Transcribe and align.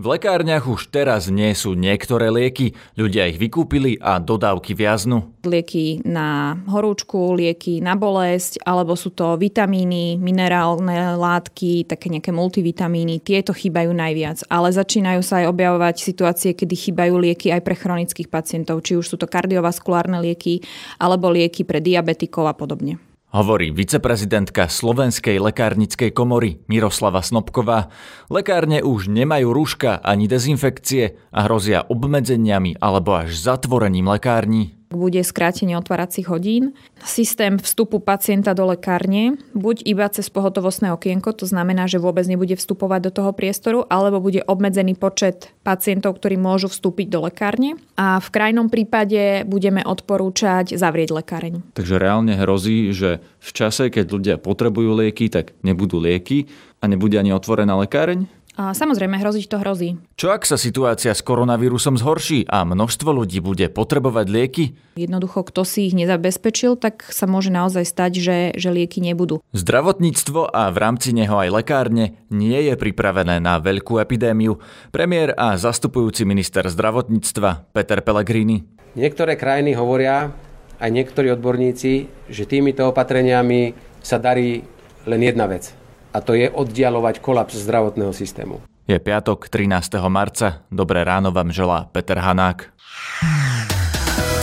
V 0.00 0.08
lekárniach 0.08 0.64
už 0.64 0.88
teraz 0.88 1.28
nie 1.28 1.52
sú 1.52 1.76
niektoré 1.76 2.32
lieky, 2.32 2.72
ľudia 2.96 3.28
ich 3.28 3.36
vykúpili 3.36 4.00
a 4.00 4.16
dodávky 4.16 4.72
viaznú. 4.72 5.36
Lieky 5.44 6.00
na 6.08 6.56
horúčku, 6.72 7.36
lieky 7.36 7.84
na 7.84 8.00
bolesť, 8.00 8.64
alebo 8.64 8.96
sú 8.96 9.12
to 9.12 9.36
vitamíny, 9.36 10.16
minerálne 10.16 11.20
látky, 11.20 11.84
také 11.84 12.08
nejaké 12.08 12.32
multivitamíny, 12.32 13.20
tieto 13.20 13.52
chýbajú 13.52 13.92
najviac. 13.92 14.48
Ale 14.48 14.72
začínajú 14.72 15.20
sa 15.20 15.44
aj 15.44 15.52
objavovať 15.52 16.00
situácie, 16.00 16.56
kedy 16.56 16.72
chýbajú 16.80 17.20
lieky 17.20 17.52
aj 17.52 17.60
pre 17.60 17.76
chronických 17.76 18.32
pacientov, 18.32 18.80
či 18.80 18.96
už 18.96 19.04
sú 19.04 19.20
to 19.20 19.28
kardiovaskulárne 19.28 20.16
lieky, 20.24 20.64
alebo 20.96 21.28
lieky 21.28 21.68
pre 21.68 21.84
diabetikov 21.84 22.48
a 22.48 22.56
podobne. 22.56 23.09
Hovorí 23.30 23.70
viceprezidentka 23.70 24.66
Slovenskej 24.66 25.38
lekárnickej 25.38 26.10
komory 26.10 26.66
Miroslava 26.66 27.22
Snobková. 27.22 27.86
Lekárne 28.26 28.82
už 28.82 29.06
nemajú 29.06 29.54
rúška 29.54 30.02
ani 30.02 30.26
dezinfekcie 30.26 31.14
a 31.30 31.46
hrozia 31.46 31.86
obmedzeniami 31.86 32.82
alebo 32.82 33.14
až 33.14 33.38
zatvorením 33.38 34.10
lekární 34.10 34.79
bude 34.90 35.22
skrátenie 35.22 35.78
otváracích 35.78 36.26
hodín, 36.26 36.74
systém 37.06 37.62
vstupu 37.62 38.02
pacienta 38.02 38.58
do 38.58 38.66
lekárne, 38.74 39.38
buď 39.54 39.86
iba 39.86 40.10
cez 40.10 40.26
pohotovostné 40.34 40.90
okienko, 40.90 41.30
to 41.30 41.46
znamená, 41.46 41.86
že 41.86 42.02
vôbec 42.02 42.26
nebude 42.26 42.58
vstupovať 42.58 43.00
do 43.06 43.10
toho 43.14 43.30
priestoru, 43.30 43.86
alebo 43.86 44.18
bude 44.18 44.42
obmedzený 44.42 44.98
počet 44.98 45.54
pacientov, 45.62 46.18
ktorí 46.18 46.34
môžu 46.34 46.66
vstúpiť 46.66 47.06
do 47.06 47.30
lekárne. 47.30 47.78
A 47.94 48.18
v 48.18 48.28
krajnom 48.34 48.66
prípade 48.66 49.46
budeme 49.46 49.86
odporúčať 49.86 50.74
zavrieť 50.74 51.14
lekáreň. 51.14 51.62
Takže 51.78 51.94
reálne 52.02 52.34
hrozí, 52.34 52.90
že 52.90 53.22
v 53.38 53.50
čase, 53.54 53.94
keď 53.94 54.06
ľudia 54.10 54.36
potrebujú 54.42 54.98
lieky, 54.98 55.30
tak 55.30 55.54
nebudú 55.62 56.02
lieky 56.02 56.50
a 56.82 56.90
nebude 56.90 57.14
ani 57.14 57.30
otvorená 57.30 57.78
lekáreň? 57.78 58.26
A 58.60 58.76
samozrejme, 58.76 59.16
hroziť 59.16 59.48
to 59.48 59.56
hrozí. 59.56 59.96
Čo 60.20 60.36
ak 60.36 60.44
sa 60.44 60.60
situácia 60.60 61.16
s 61.16 61.24
koronavírusom 61.24 61.96
zhorší 61.96 62.44
a 62.44 62.68
množstvo 62.68 63.08
ľudí 63.08 63.40
bude 63.40 63.72
potrebovať 63.72 64.26
lieky? 64.28 64.64
Jednoducho, 65.00 65.48
kto 65.48 65.64
si 65.64 65.88
ich 65.88 65.96
nezabezpečil, 65.96 66.76
tak 66.76 67.08
sa 67.08 67.24
môže 67.24 67.48
naozaj 67.48 67.88
stať, 67.88 68.12
že, 68.20 68.38
že 68.60 68.68
lieky 68.68 69.00
nebudú. 69.00 69.40
Zdravotníctvo 69.56 70.52
a 70.52 70.68
v 70.68 70.76
rámci 70.76 71.16
neho 71.16 71.40
aj 71.40 71.48
lekárne 71.56 72.20
nie 72.28 72.60
je 72.68 72.76
pripravené 72.76 73.40
na 73.40 73.56
veľkú 73.56 73.96
epidémiu. 73.96 74.60
Premiér 74.92 75.32
a 75.40 75.56
zastupujúci 75.56 76.28
minister 76.28 76.68
zdravotníctva 76.68 77.72
Peter 77.72 78.04
Pellegrini. 78.04 78.68
Niektoré 78.92 79.40
krajiny 79.40 79.72
hovoria, 79.72 80.36
aj 80.76 80.90
niektorí 80.92 81.32
odborníci, 81.32 81.92
že 82.28 82.44
týmito 82.44 82.84
opatreniami 82.92 83.72
sa 84.04 84.20
darí 84.20 84.60
len 85.08 85.20
jedna 85.24 85.48
vec– 85.48 85.72
a 86.10 86.18
to 86.18 86.34
je 86.34 86.50
oddialovať 86.50 87.22
kolaps 87.22 87.54
zdravotného 87.54 88.10
systému. 88.10 88.58
Je 88.90 88.98
piatok 88.98 89.46
13. 89.46 90.02
marca. 90.10 90.66
Dobré 90.66 91.06
ráno 91.06 91.30
vám 91.30 91.54
želá 91.54 91.86
Peter 91.94 92.18
Hanák. 92.18 92.74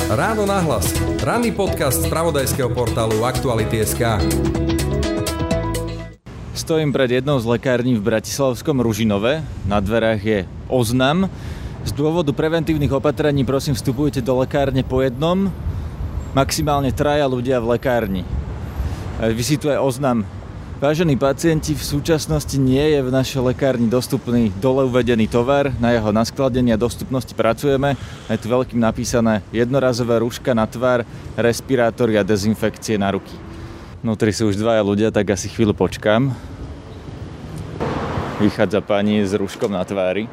Ráno 0.07 0.47
nahlas. 0.47 0.95
Ranný 1.19 1.51
podcast 1.51 1.99
z 1.99 2.07
pravodajského 2.07 2.71
portálu 2.71 3.27
Aktuality.sk. 3.27 3.99
Stojím 6.55 6.95
pred 6.95 7.11
jednou 7.11 7.35
z 7.43 7.45
lekární 7.45 7.99
v 7.99 8.01
Bratislavskom 8.07 8.79
Ružinove. 8.79 9.43
Na 9.67 9.83
dverách 9.83 10.21
je 10.23 10.39
oznam. 10.71 11.27
Z 11.83 11.91
dôvodu 11.91 12.31
preventívnych 12.31 12.91
opatrení 12.95 13.43
prosím 13.43 13.75
vstupujte 13.75 14.23
do 14.23 14.39
lekárne 14.39 14.79
po 14.87 15.03
jednom. 15.03 15.51
Maximálne 16.31 16.95
traja 16.95 17.27
ľudia 17.27 17.59
v 17.59 17.75
lekárni. 17.75 18.23
Vysí 19.35 19.59
tu 19.59 19.67
aj 19.67 19.83
oznam 19.83 20.23
Vážení 20.77 21.17
pacienti, 21.17 21.73
v 21.73 21.81
súčasnosti 21.81 22.53
nie 22.53 22.93
je 22.93 23.01
v 23.01 23.09
našej 23.09 23.41
lekárni 23.41 23.89
dostupný 23.89 24.53
dole 24.61 24.85
uvedený 24.85 25.25
tovar. 25.25 25.73
Na 25.81 25.89
jeho 25.89 26.13
naskladenie 26.13 26.69
a 26.69 26.77
dostupnosti 26.77 27.33
pracujeme. 27.33 27.97
Je 28.29 28.37
tu 28.37 28.45
veľkým 28.45 28.77
napísané 28.77 29.41
jednorazové 29.49 30.21
rúška 30.21 30.53
na 30.53 30.69
tvár, 30.69 31.01
respirátory 31.33 32.21
a 32.21 32.21
dezinfekcie 32.21 32.93
na 33.01 33.09
ruky. 33.09 33.33
Vnútri 34.05 34.29
sú 34.29 34.53
už 34.53 34.61
dvaja 34.61 34.85
ľudia, 34.85 35.09
tak 35.09 35.33
asi 35.33 35.49
chvíľu 35.49 35.73
počkám. 35.73 36.29
Vychádza 38.37 38.77
pani 38.85 39.25
s 39.25 39.33
rúškom 39.33 39.73
na 39.73 39.81
tvári. 39.81 40.29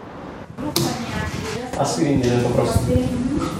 Aspirín 1.80 2.20
poprosím. 2.20 3.53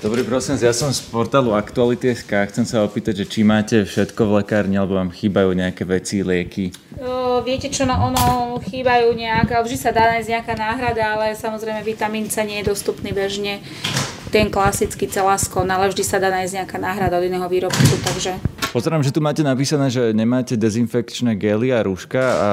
Dobrý, 0.00 0.24
prosím, 0.24 0.56
ja 0.56 0.72
som 0.72 0.88
z 0.88 1.04
portálu 1.12 1.52
Aktuality.sk 1.52 2.32
a 2.32 2.48
chcem 2.48 2.64
sa 2.64 2.80
opýtať, 2.80 3.20
že 3.20 3.28
či 3.28 3.44
máte 3.44 3.84
všetko 3.84 4.32
v 4.32 4.32
lekárni, 4.40 4.80
alebo 4.80 4.96
vám 4.96 5.12
chýbajú 5.12 5.52
nejaké 5.52 5.84
veci, 5.84 6.24
lieky? 6.24 6.72
O, 6.96 7.44
viete 7.44 7.68
čo, 7.68 7.84
no 7.84 7.92
ono 8.08 8.56
chýbajú 8.64 9.12
nejaká, 9.12 9.60
vždy 9.60 9.76
sa 9.76 9.92
dá 9.92 10.08
nájsť 10.16 10.28
nejaká 10.32 10.54
náhrada, 10.56 11.04
ale 11.04 11.36
samozrejme 11.36 11.84
vitamín 11.84 12.32
C 12.32 12.40
nie 12.48 12.64
je 12.64 12.72
dostupný 12.72 13.12
bežne. 13.12 13.60
Ten 14.32 14.48
klasický 14.48 15.04
celaskon, 15.04 15.68
ale 15.68 15.92
vždy 15.92 16.00
sa 16.00 16.16
dá 16.16 16.32
nájsť 16.32 16.64
nejaká 16.64 16.80
náhrada 16.80 17.20
od 17.20 17.28
iného 17.28 17.44
výrobku, 17.44 18.00
takže... 18.00 18.40
Pozerám, 18.72 19.04
že 19.04 19.12
tu 19.12 19.20
máte 19.20 19.44
napísané, 19.44 19.92
že 19.92 20.16
nemáte 20.16 20.56
dezinfekčné 20.56 21.36
gely 21.36 21.76
a 21.76 21.84
rúška 21.84 22.24
a 22.24 22.48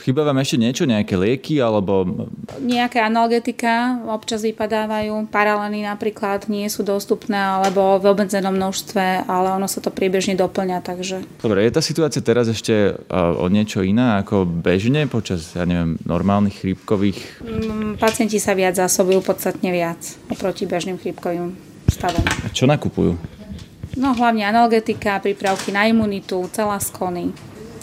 Chýba 0.00 0.24
vám 0.24 0.40
ešte 0.40 0.56
niečo, 0.56 0.88
nejaké 0.88 1.20
lieky 1.20 1.60
alebo... 1.60 2.08
Nejaké 2.56 3.04
analgetika 3.04 4.00
občas 4.08 4.40
vypadávajú, 4.40 5.28
paralely 5.28 5.84
napríklad 5.84 6.48
nie 6.48 6.64
sú 6.72 6.80
dostupné 6.80 7.36
alebo 7.36 8.00
v 8.00 8.08
obmedzenom 8.08 8.56
množstve, 8.56 9.28
ale 9.28 9.52
ono 9.52 9.68
sa 9.68 9.84
to 9.84 9.92
priebežne 9.92 10.40
doplňa, 10.40 10.80
takže... 10.80 11.20
Dobre, 11.44 11.68
je 11.68 11.76
tá 11.76 11.84
situácia 11.84 12.24
teraz 12.24 12.48
ešte 12.48 12.96
o 13.12 13.44
niečo 13.52 13.84
iná 13.84 14.24
ako 14.24 14.48
bežne 14.48 15.04
počas, 15.04 15.52
ja 15.52 15.68
neviem, 15.68 16.00
normálnych 16.08 16.64
chrípkových... 16.64 17.44
Mm, 17.44 18.00
pacienti 18.00 18.40
sa 18.40 18.56
viac 18.56 18.80
zásobujú, 18.80 19.20
podstatne 19.20 19.68
viac 19.68 20.00
oproti 20.32 20.64
bežným 20.64 20.96
chrípkovým 20.96 21.52
stavom. 21.92 22.24
A 22.24 22.48
čo 22.48 22.64
nakupujú? 22.64 23.20
No 23.98 24.14
hlavne 24.14 24.46
analgetika, 24.46 25.18
prípravky 25.18 25.74
na 25.74 25.84
imunitu, 25.90 26.40
celaskony, 26.54 27.34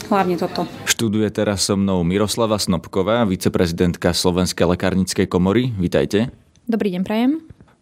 hlavne 0.07 0.39
toto. 0.39 0.63
Študuje 0.87 1.27
teraz 1.29 1.67
so 1.67 1.75
mnou 1.75 2.01
Miroslava 2.01 2.55
Snobková, 2.57 3.27
viceprezidentka 3.27 4.15
Slovenskej 4.15 4.73
lekárnickej 4.73 5.27
komory. 5.27 5.75
Vítajte. 5.75 6.31
Dobrý 6.67 6.95
deň, 6.95 7.01
prajem. 7.03 7.31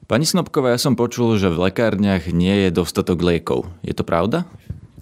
Pani 0.05 0.25
Snobková, 0.25 0.73
ja 0.73 0.79
som 0.81 0.93
počul, 0.93 1.37
že 1.41 1.49
v 1.49 1.69
lekárniach 1.69 2.29
nie 2.29 2.67
je 2.67 2.69
dostatok 2.69 3.21
liekov. 3.25 3.65
Je 3.81 3.93
to 3.93 4.05
pravda? 4.05 4.45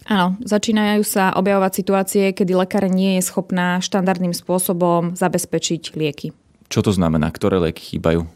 Áno, 0.08 0.36
začínajú 0.44 1.04
sa 1.08 1.32
objavovať 1.36 1.72
situácie, 1.80 2.26
kedy 2.36 2.56
lekár 2.60 2.88
nie 2.92 3.20
je 3.20 3.28
schopná 3.28 3.80
štandardným 3.80 4.36
spôsobom 4.36 5.16
zabezpečiť 5.16 5.96
lieky. 5.96 6.36
Čo 6.68 6.80
to 6.84 6.92
znamená? 6.92 7.32
Ktoré 7.32 7.60
lieky 7.60 7.96
chýbajú? 7.96 8.28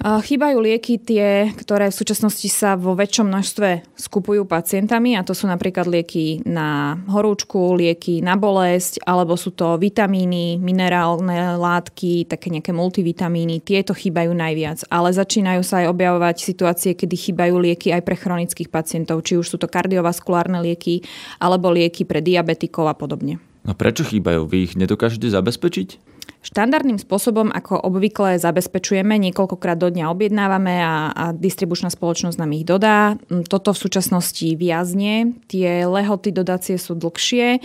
Chýbajú 0.00 0.64
lieky 0.64 0.96
tie, 0.96 1.52
ktoré 1.52 1.92
v 1.92 1.98
súčasnosti 2.00 2.48
sa 2.48 2.72
vo 2.72 2.96
väčšom 2.96 3.28
množstve 3.28 4.00
skupujú 4.00 4.48
pacientami 4.48 5.12
a 5.12 5.20
to 5.20 5.36
sú 5.36 5.44
napríklad 5.44 5.84
lieky 5.84 6.40
na 6.48 6.96
horúčku, 7.04 7.76
lieky 7.76 8.24
na 8.24 8.32
bolesť, 8.40 9.04
alebo 9.04 9.36
sú 9.36 9.52
to 9.52 9.76
vitamíny, 9.76 10.56
minerálne 10.56 11.52
látky, 11.60 12.24
také 12.24 12.48
nejaké 12.48 12.72
multivitamíny. 12.72 13.60
Tieto 13.60 13.92
chýbajú 13.92 14.32
najviac, 14.32 14.88
ale 14.88 15.12
začínajú 15.12 15.60
sa 15.60 15.84
aj 15.84 15.92
objavovať 15.92 16.36
situácie, 16.48 16.96
kedy 16.96 17.16
chýbajú 17.20 17.60
lieky 17.60 17.92
aj 17.92 18.00
pre 18.00 18.16
chronických 18.16 18.72
pacientov, 18.72 19.20
či 19.20 19.36
už 19.36 19.52
sú 19.52 19.60
to 19.60 19.68
kardiovaskulárne 19.68 20.64
lieky, 20.64 21.04
alebo 21.36 21.68
lieky 21.68 22.08
pre 22.08 22.24
diabetikov 22.24 22.88
a 22.88 22.96
podobne. 22.96 23.36
No 23.68 23.76
prečo 23.76 24.08
chýbajú? 24.08 24.48
Vy 24.48 24.72
ich 24.72 24.74
nedokážete 24.80 25.28
zabezpečiť? 25.28 26.08
Štandardným 26.40 26.96
spôsobom, 26.96 27.52
ako 27.52 27.76
obvykle 27.76 28.40
zabezpečujeme, 28.40 29.20
niekoľkokrát 29.20 29.76
do 29.76 29.92
dňa 29.92 30.08
objednávame 30.08 30.80
a, 30.80 31.12
a 31.12 31.24
distribučná 31.36 31.92
spoločnosť 31.92 32.40
nám 32.40 32.56
ich 32.56 32.64
dodá. 32.64 33.20
Mm, 33.28 33.44
toto 33.44 33.76
v 33.76 33.82
súčasnosti 33.84 34.48
viazne, 34.56 35.36
tie 35.52 35.84
lehoty 35.84 36.32
dodacie 36.32 36.80
sú 36.80 36.96
dlhšie. 36.96 37.60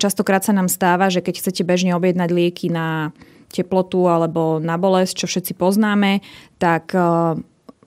Častokrát 0.00 0.40
sa 0.40 0.56
nám 0.56 0.72
stáva, 0.72 1.12
že 1.12 1.20
keď 1.20 1.44
chcete 1.44 1.62
bežne 1.68 1.92
objednať 1.92 2.30
lieky 2.32 2.72
na 2.72 3.12
teplotu 3.54 4.10
alebo 4.10 4.58
na 4.58 4.74
bolesť, 4.74 5.24
čo 5.24 5.26
všetci 5.30 5.54
poznáme, 5.54 6.18
tak 6.58 6.90
e, 6.90 6.98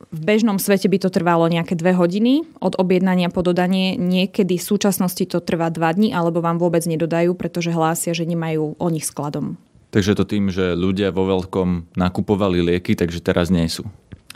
v 0.08 0.20
bežnom 0.24 0.56
svete 0.56 0.88
by 0.88 0.98
to 1.04 1.12
trvalo 1.12 1.52
nejaké 1.52 1.76
dve 1.76 1.92
hodiny 1.92 2.48
od 2.64 2.80
objednania 2.80 3.28
po 3.28 3.44
dodanie. 3.44 4.00
Niekedy 4.00 4.56
v 4.56 4.64
súčasnosti 4.64 5.28
to 5.28 5.44
trvá 5.44 5.68
dva 5.68 5.92
dní 5.92 6.16
alebo 6.16 6.40
vám 6.40 6.56
vôbec 6.56 6.88
nedodajú, 6.88 7.36
pretože 7.36 7.76
hlásia, 7.76 8.16
že 8.16 8.24
nemajú 8.24 8.80
o 8.80 8.88
nich 8.88 9.04
skladom. 9.04 9.60
Takže 9.98 10.14
to 10.14 10.30
tým, 10.30 10.54
že 10.54 10.78
ľudia 10.78 11.10
vo 11.10 11.26
veľkom 11.26 11.98
nakupovali 11.98 12.62
lieky, 12.62 12.94
takže 12.94 13.18
teraz 13.18 13.50
nie 13.50 13.66
sú. 13.66 13.82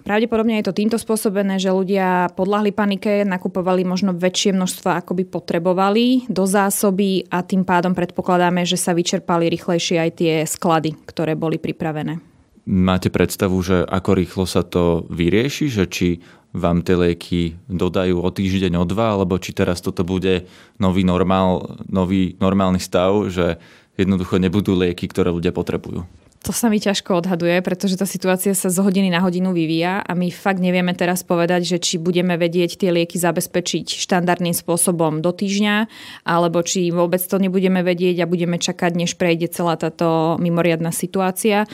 Pravdepodobne 0.02 0.58
je 0.58 0.66
to 0.66 0.74
týmto 0.74 0.98
spôsobené, 0.98 1.62
že 1.62 1.69
ľudia 1.69 2.34
podľahli 2.34 2.74
panike, 2.74 3.22
nakupovali 3.22 3.86
možno 3.86 4.18
väčšie 4.18 4.58
množstva, 4.58 5.06
ako 5.06 5.22
by 5.22 5.24
potrebovali 5.30 6.25
do 6.25 6.50
zásoby 6.50 7.30
a 7.30 7.46
tým 7.46 7.62
pádom 7.62 7.94
predpokladáme, 7.94 8.66
že 8.66 8.74
sa 8.74 8.98
vyčerpali 8.98 9.54
rýchlejšie 9.54 10.02
aj 10.02 10.12
tie 10.18 10.34
sklady, 10.50 10.98
ktoré 11.06 11.38
boli 11.38 11.62
pripravené. 11.62 12.18
Máte 12.66 13.13
predstavu, 13.13 13.62
že 13.62 13.86
ako 13.86 14.18
rýchlo 14.18 14.50
sa 14.50 14.66
to 14.66 15.06
vyrieši, 15.13 15.69
že 15.69 15.86
či 15.86 16.25
vám 16.52 16.84
tie 16.84 16.98
lieky 16.98 17.56
dodajú 17.69 18.19
o 18.19 18.30
týždeň, 18.34 18.81
o 18.81 18.86
dva, 18.90 19.16
alebo 19.16 19.38
či 19.38 19.56
teraz 19.56 19.80
toto 19.80 20.04
bude 20.04 20.50
nový, 20.81 21.06
normál, 21.08 21.80
nový 21.88 22.36
normálny 22.42 22.81
stav, 22.81 23.30
že 23.31 23.62
jednoducho 24.00 24.40
nebudú 24.40 24.76
lieky, 24.76 25.08
ktoré 25.10 25.32
ľudia 25.32 25.52
potrebujú. 25.56 26.08
To 26.42 26.50
sa 26.50 26.74
mi 26.74 26.82
ťažko 26.82 27.22
odhaduje, 27.22 27.62
pretože 27.62 28.02
tá 28.02 28.10
situácia 28.10 28.58
sa 28.58 28.74
z 28.74 28.82
hodiny 28.82 29.14
na 29.14 29.22
hodinu 29.22 29.54
vyvíja 29.54 30.02
a 30.02 30.18
my 30.18 30.34
fakt 30.34 30.58
nevieme 30.58 30.90
teraz 30.98 31.22
povedať, 31.22 31.70
že 31.70 31.78
či 31.78 32.02
budeme 32.02 32.34
vedieť 32.34 32.82
tie 32.82 32.90
lieky 32.90 33.22
zabezpečiť 33.22 34.02
štandardným 34.02 34.58
spôsobom 34.58 35.22
do 35.22 35.30
týždňa, 35.30 35.86
alebo 36.26 36.66
či 36.66 36.90
vôbec 36.90 37.22
to 37.22 37.38
nebudeme 37.38 37.86
vedieť 37.86 38.26
a 38.26 38.30
budeme 38.30 38.58
čakať, 38.58 38.92
než 38.98 39.22
prejde 39.22 39.54
celá 39.54 39.78
táto 39.78 40.42
mimoriadná 40.42 40.90
situácia 40.90 41.70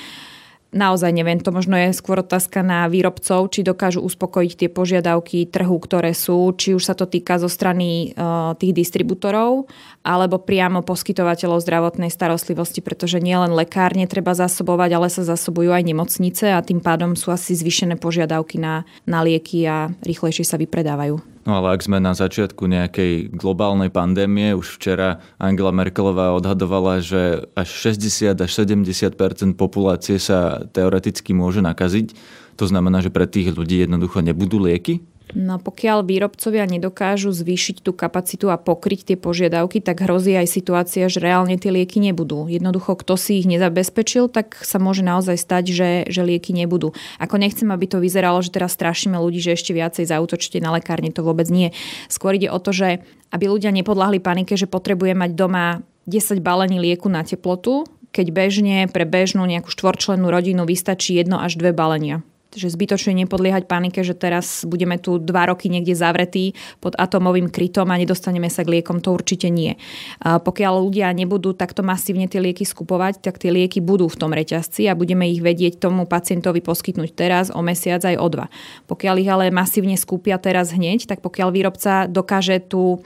naozaj 0.71 1.11
neviem, 1.15 1.39
to 1.39 1.55
možno 1.55 1.79
je 1.79 1.95
skôr 1.95 2.19
otázka 2.19 2.59
na 2.63 2.87
výrobcov, 2.91 3.47
či 3.51 3.63
dokážu 3.63 4.03
uspokojiť 4.03 4.53
tie 4.53 4.69
požiadavky 4.71 5.47
trhu, 5.47 5.77
ktoré 5.79 6.11
sú, 6.11 6.51
či 6.55 6.75
už 6.75 6.83
sa 6.83 6.93
to 6.97 7.07
týka 7.07 7.39
zo 7.39 7.47
strany 7.47 8.11
uh, 8.13 8.53
tých 8.59 8.75
distribútorov, 8.75 9.71
alebo 10.03 10.39
priamo 10.39 10.83
poskytovateľov 10.83 11.63
zdravotnej 11.63 12.11
starostlivosti, 12.11 12.83
pretože 12.83 13.23
nielen 13.23 13.55
lekárne 13.55 14.07
treba 14.07 14.35
zasobovať, 14.35 14.89
ale 14.95 15.07
sa 15.07 15.23
zasobujú 15.23 15.71
aj 15.71 15.83
nemocnice 15.87 16.51
a 16.51 16.59
tým 16.63 16.83
pádom 16.83 17.15
sú 17.15 17.31
asi 17.31 17.55
zvýšené 17.55 17.95
požiadavky 17.99 18.59
na, 18.59 18.83
na 19.07 19.23
lieky 19.23 19.63
a 19.67 19.91
rýchlejšie 20.03 20.43
sa 20.43 20.59
vypredávajú. 20.59 21.36
No 21.47 21.63
ale 21.63 21.79
ak 21.79 21.87
sme 21.87 22.03
na 22.03 22.11
začiatku 22.11 22.67
nejakej 22.67 23.31
globálnej 23.31 23.87
pandémie, 23.87 24.51
už 24.51 24.75
včera 24.75 25.23
Angela 25.39 25.71
Merkelová 25.71 26.35
odhadovala, 26.35 26.99
že 26.99 27.47
až 27.55 27.95
60 27.95 28.35
až 28.35 28.51
70% 28.51 29.15
populácie 29.55 30.19
sa 30.19 30.67
teoreticky 30.67 31.31
môže 31.31 31.63
nakaziť. 31.63 32.19
To 32.59 32.67
znamená, 32.67 32.99
že 32.99 33.15
pre 33.15 33.31
tých 33.31 33.55
ľudí 33.55 33.79
jednoducho 33.79 34.19
nebudú 34.19 34.59
lieky? 34.59 34.99
No 35.35 35.59
pokiaľ 35.59 36.07
výrobcovia 36.07 36.63
nedokážu 36.63 37.35
zvýšiť 37.35 37.83
tú 37.83 37.91
kapacitu 37.91 38.47
a 38.47 38.55
pokryť 38.55 39.11
tie 39.11 39.17
požiadavky, 39.19 39.83
tak 39.83 40.07
hrozí 40.07 40.31
aj 40.39 40.47
situácia, 40.47 41.11
že 41.11 41.19
reálne 41.19 41.59
tie 41.59 41.67
lieky 41.67 41.99
nebudú. 41.99 42.47
Jednoducho, 42.47 42.95
kto 42.95 43.19
si 43.19 43.43
ich 43.43 43.47
nezabezpečil, 43.49 44.31
tak 44.31 44.55
sa 44.63 44.79
môže 44.79 45.03
naozaj 45.03 45.35
stať, 45.35 45.63
že, 45.75 45.89
že 46.07 46.21
lieky 46.23 46.55
nebudú. 46.55 46.95
Ako 47.19 47.35
nechcem, 47.35 47.67
aby 47.67 47.91
to 47.91 47.99
vyzeralo, 47.99 48.39
že 48.39 48.55
teraz 48.55 48.71
strašíme 48.79 49.19
ľudí, 49.19 49.43
že 49.43 49.59
ešte 49.59 49.75
viacej 49.75 50.07
zautočíte 50.07 50.63
na 50.63 50.71
lekárne, 50.71 51.11
to 51.11 51.27
vôbec 51.27 51.51
nie. 51.51 51.75
Skôr 52.07 52.39
ide 52.39 52.47
o 52.47 52.59
to, 52.63 52.71
že 52.71 53.03
aby 53.35 53.51
ľudia 53.51 53.75
nepodľahli 53.75 54.23
panike, 54.23 54.55
že 54.55 54.71
potrebuje 54.71 55.11
mať 55.11 55.35
doma 55.35 55.83
10 56.07 56.39
balení 56.39 56.79
lieku 56.79 57.11
na 57.11 57.27
teplotu, 57.27 57.83
keď 58.15 58.31
bežne 58.31 58.87
pre 58.87 59.03
bežnú 59.03 59.43
nejakú 59.43 59.67
štvorčlennú 59.67 60.31
rodinu 60.31 60.63
vystačí 60.63 61.19
jedno 61.19 61.43
až 61.43 61.59
dve 61.59 61.75
balenia 61.75 62.23
že 62.57 62.73
zbytočne 62.73 63.13
nepodliehať 63.23 63.69
panike, 63.69 64.01
že 64.01 64.17
teraz 64.17 64.65
budeme 64.65 64.97
tu 64.97 65.21
dva 65.21 65.47
roky 65.53 65.69
niekde 65.69 65.93
zavretí 65.93 66.57
pod 66.81 66.97
atomovým 66.97 67.53
krytom 67.53 67.87
a 67.93 68.01
nedostaneme 68.01 68.49
sa 68.49 68.65
k 68.65 68.79
liekom, 68.79 68.99
to 68.99 69.13
určite 69.13 69.47
nie. 69.53 69.77
A 70.25 70.41
pokiaľ 70.41 70.73
ľudia 70.81 71.13
nebudú 71.13 71.53
takto 71.53 71.85
masívne 71.85 72.25
tie 72.25 72.41
lieky 72.41 72.65
skupovať, 72.65 73.21
tak 73.21 73.37
tie 73.37 73.53
lieky 73.53 73.79
budú 73.79 74.09
v 74.09 74.19
tom 74.19 74.33
reťazci 74.33 74.89
a 74.89 74.97
budeme 74.97 75.29
ich 75.29 75.39
vedieť 75.39 75.77
tomu 75.77 76.09
pacientovi 76.09 76.59
poskytnúť 76.65 77.11
teraz, 77.13 77.53
o 77.53 77.61
mesiac 77.61 78.01
aj 78.01 78.17
o 78.17 78.27
dva. 78.27 78.45
Pokiaľ 78.89 79.15
ich 79.21 79.29
ale 79.29 79.53
masívne 79.53 79.95
skúpia 79.95 80.41
teraz 80.41 80.73
hneď, 80.73 81.05
tak 81.05 81.21
pokiaľ 81.21 81.49
výrobca 81.53 82.09
dokáže 82.09 82.59
tú 82.65 83.05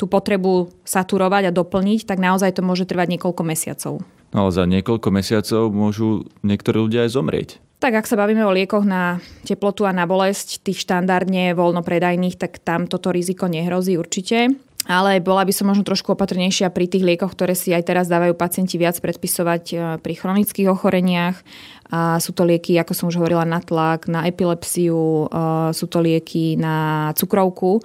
tú 0.00 0.08
potrebu 0.08 0.72
saturovať 0.80 1.52
a 1.52 1.56
doplniť, 1.56 2.08
tak 2.08 2.24
naozaj 2.24 2.56
to 2.56 2.64
môže 2.64 2.88
trvať 2.88 3.20
niekoľko 3.20 3.42
mesiacov. 3.44 3.94
No 4.32 4.48
ale 4.48 4.50
za 4.56 4.64
niekoľko 4.64 5.08
mesiacov 5.12 5.68
môžu 5.68 6.24
niektorí 6.40 6.80
ľudia 6.80 7.04
aj 7.04 7.12
zomrieť. 7.12 7.50
Tak 7.80 8.04
ak 8.04 8.04
sa 8.04 8.20
bavíme 8.20 8.44
o 8.44 8.52
liekoch 8.52 8.84
na 8.84 9.24
teplotu 9.48 9.88
a 9.88 9.96
na 9.96 10.04
bolesť, 10.04 10.60
tých 10.60 10.84
štandardne 10.84 11.56
voľnopredajných, 11.56 12.36
tak 12.36 12.60
tam 12.60 12.84
toto 12.84 13.08
riziko 13.08 13.48
nehrozí 13.48 13.96
určite. 13.96 14.52
Ale 14.84 15.20
bola 15.24 15.48
by 15.48 15.52
som 15.52 15.72
možno 15.72 15.88
trošku 15.88 16.12
opatrnejšia 16.12 16.68
pri 16.72 16.88
tých 16.88 17.04
liekoch, 17.04 17.32
ktoré 17.32 17.56
si 17.56 17.72
aj 17.72 17.88
teraz 17.88 18.04
dávajú 18.08 18.36
pacienti 18.36 18.76
viac 18.76 19.00
predpisovať 19.00 19.64
e, 19.72 19.76
pri 19.96 20.14
chronických 20.16 20.68
ochoreniach. 20.72 21.40
A 21.88 22.20
sú 22.20 22.36
to 22.36 22.44
lieky, 22.44 22.76
ako 22.76 22.92
som 22.92 23.08
už 23.08 23.16
hovorila, 23.16 23.48
na 23.48 23.64
tlak, 23.64 24.12
na 24.12 24.28
epilepsiu, 24.28 25.28
e, 25.28 25.72
sú 25.72 25.88
to 25.88 26.04
lieky 26.04 26.60
na 26.60 27.08
cukrovku. 27.16 27.80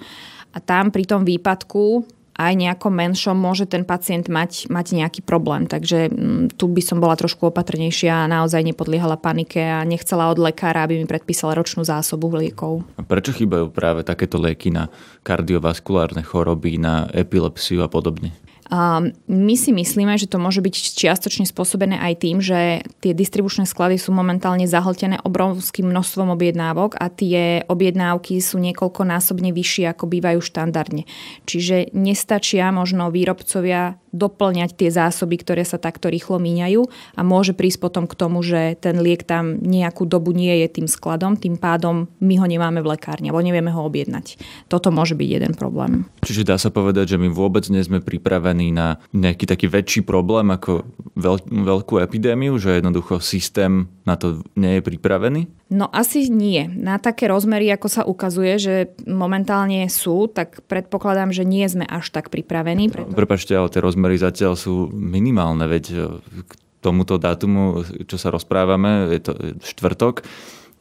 A 0.52 0.58
tam 0.60 0.92
pri 0.92 1.04
tom 1.08 1.24
výpadku 1.24 2.15
aj 2.36 2.52
nejakom 2.52 2.92
menšom 2.92 3.32
môže 3.32 3.64
ten 3.64 3.82
pacient 3.82 4.28
mať, 4.28 4.68
mať 4.68 4.86
nejaký 4.92 5.20
problém. 5.24 5.64
Takže 5.64 6.12
mm, 6.12 6.60
tu 6.60 6.68
by 6.68 6.82
som 6.84 7.00
bola 7.00 7.16
trošku 7.16 7.48
opatrnejšia 7.48 8.24
a 8.24 8.30
naozaj 8.30 8.60
nepodliehala 8.60 9.16
panike 9.16 9.60
a 9.60 9.80
nechcela 9.88 10.28
od 10.28 10.38
lekára, 10.38 10.84
aby 10.84 11.00
mi 11.00 11.08
predpísala 11.08 11.56
ročnú 11.56 11.82
zásobu 11.82 12.28
liekov. 12.36 12.84
A 13.00 13.02
prečo 13.02 13.32
chýbajú 13.32 13.72
práve 13.72 14.04
takéto 14.04 14.36
lieky 14.36 14.68
na 14.68 14.92
kardiovaskulárne 15.24 16.20
choroby, 16.20 16.76
na 16.76 17.08
epilepsiu 17.16 17.80
a 17.80 17.88
podobne? 17.88 18.36
My 18.70 19.54
si 19.54 19.70
myslíme, 19.70 20.18
že 20.18 20.26
to 20.26 20.42
môže 20.42 20.58
byť 20.58 20.74
čiastočne 20.98 21.46
spôsobené 21.46 22.02
aj 22.02 22.14
tým, 22.18 22.42
že 22.42 22.82
tie 22.98 23.14
distribučné 23.14 23.62
sklady 23.62 23.94
sú 23.94 24.10
momentálne 24.10 24.66
zahltené 24.66 25.22
obrovským 25.22 25.86
množstvom 25.86 26.34
objednávok 26.34 26.98
a 26.98 27.06
tie 27.06 27.62
objednávky 27.70 28.42
sú 28.42 28.58
niekoľkonásobne 28.58 29.54
vyššie, 29.54 29.94
ako 29.94 30.10
bývajú 30.10 30.40
štandardne. 30.42 31.06
Čiže 31.46 31.94
nestačia 31.94 32.74
možno 32.74 33.14
výrobcovia 33.14 34.02
doplňať 34.16 34.72
tie 34.74 34.88
zásoby, 34.88 35.36
ktoré 35.36 35.62
sa 35.62 35.76
takto 35.76 36.08
rýchlo 36.08 36.40
míňajú 36.40 36.80
a 37.14 37.20
môže 37.20 37.52
prísť 37.52 37.78
potom 37.84 38.04
k 38.08 38.16
tomu, 38.16 38.40
že 38.40 38.80
ten 38.80 38.96
liek 38.98 39.22
tam 39.22 39.60
nejakú 39.60 40.08
dobu 40.08 40.32
nie 40.32 40.64
je 40.64 40.80
tým 40.80 40.88
skladom, 40.88 41.36
tým 41.36 41.60
pádom 41.60 42.08
my 42.18 42.34
ho 42.40 42.46
nemáme 42.48 42.80
v 42.80 42.96
lekárni, 42.96 43.28
alebo 43.28 43.44
nevieme 43.44 43.70
ho 43.70 43.84
objednať. 43.84 44.40
Toto 44.72 44.88
môže 44.88 45.12
byť 45.12 45.28
jeden 45.28 45.52
problém. 45.52 46.08
Čiže 46.24 46.48
dá 46.48 46.56
sa 46.56 46.72
povedať, 46.72 47.14
že 47.14 47.20
my 47.20 47.28
vôbec 47.28 47.68
nie 47.68 47.84
sme 47.84 48.00
pripravení 48.00 48.72
na 48.72 48.96
nejaký 49.12 49.44
taký 49.44 49.68
väčší 49.68 50.00
problém 50.02 50.48
ako 50.48 50.88
veľ, 51.14 51.36
veľkú 51.46 52.00
epidémiu, 52.00 52.56
že 52.56 52.80
jednoducho 52.80 53.20
systém 53.20 53.92
na 54.08 54.16
to 54.16 54.40
nie 54.56 54.78
je 54.78 54.82
pripravený? 54.82 55.40
No 55.66 55.90
asi 55.90 56.30
nie. 56.30 56.70
Na 56.70 57.02
také 57.02 57.26
rozmery, 57.26 57.66
ako 57.74 57.88
sa 57.90 58.02
ukazuje, 58.06 58.54
že 58.62 58.74
momentálne 59.02 59.82
sú, 59.90 60.30
tak 60.30 60.62
predpokladám, 60.70 61.34
že 61.34 61.42
nie 61.42 61.66
sme 61.66 61.82
až 61.82 62.14
tak 62.14 62.30
pripravení. 62.30 62.86
Preto... 62.86 63.10
Prepačte, 63.10 63.58
ale 63.58 63.66
tie 63.74 63.82
rozmery 63.82 64.14
zatiaľ 64.14 64.54
sú 64.54 64.86
minimálne, 64.94 65.66
veď 65.66 65.84
e, 65.90 65.96
k 66.22 66.52
tomuto 66.78 67.18
dátumu, 67.18 67.82
čo 68.06 68.14
sa 68.14 68.30
rozprávame, 68.30 69.10
je 69.10 69.20
to 69.26 69.32
štvrtok, 69.58 70.22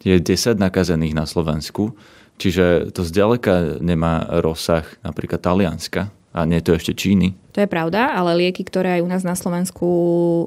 je 0.05 0.21
10 0.21 0.61
nakazených 0.61 1.17
na 1.17 1.25
Slovensku, 1.25 1.97
čiže 2.37 2.93
to 2.93 3.01
zďaleka 3.01 3.81
nemá 3.81 4.21
rozsah 4.37 4.85
napríklad 5.01 5.41
Talianska 5.41 6.13
a 6.29 6.45
nie 6.45 6.61
je 6.61 6.65
to 6.69 6.77
ešte 6.77 6.93
Číny. 6.93 7.33
To 7.57 7.65
je 7.65 7.71
pravda, 7.71 8.13
ale 8.13 8.37
lieky, 8.37 8.61
ktoré 8.61 8.99
aj 8.99 9.01
u 9.01 9.09
nás 9.09 9.23
na 9.25 9.33
Slovensku 9.33 9.87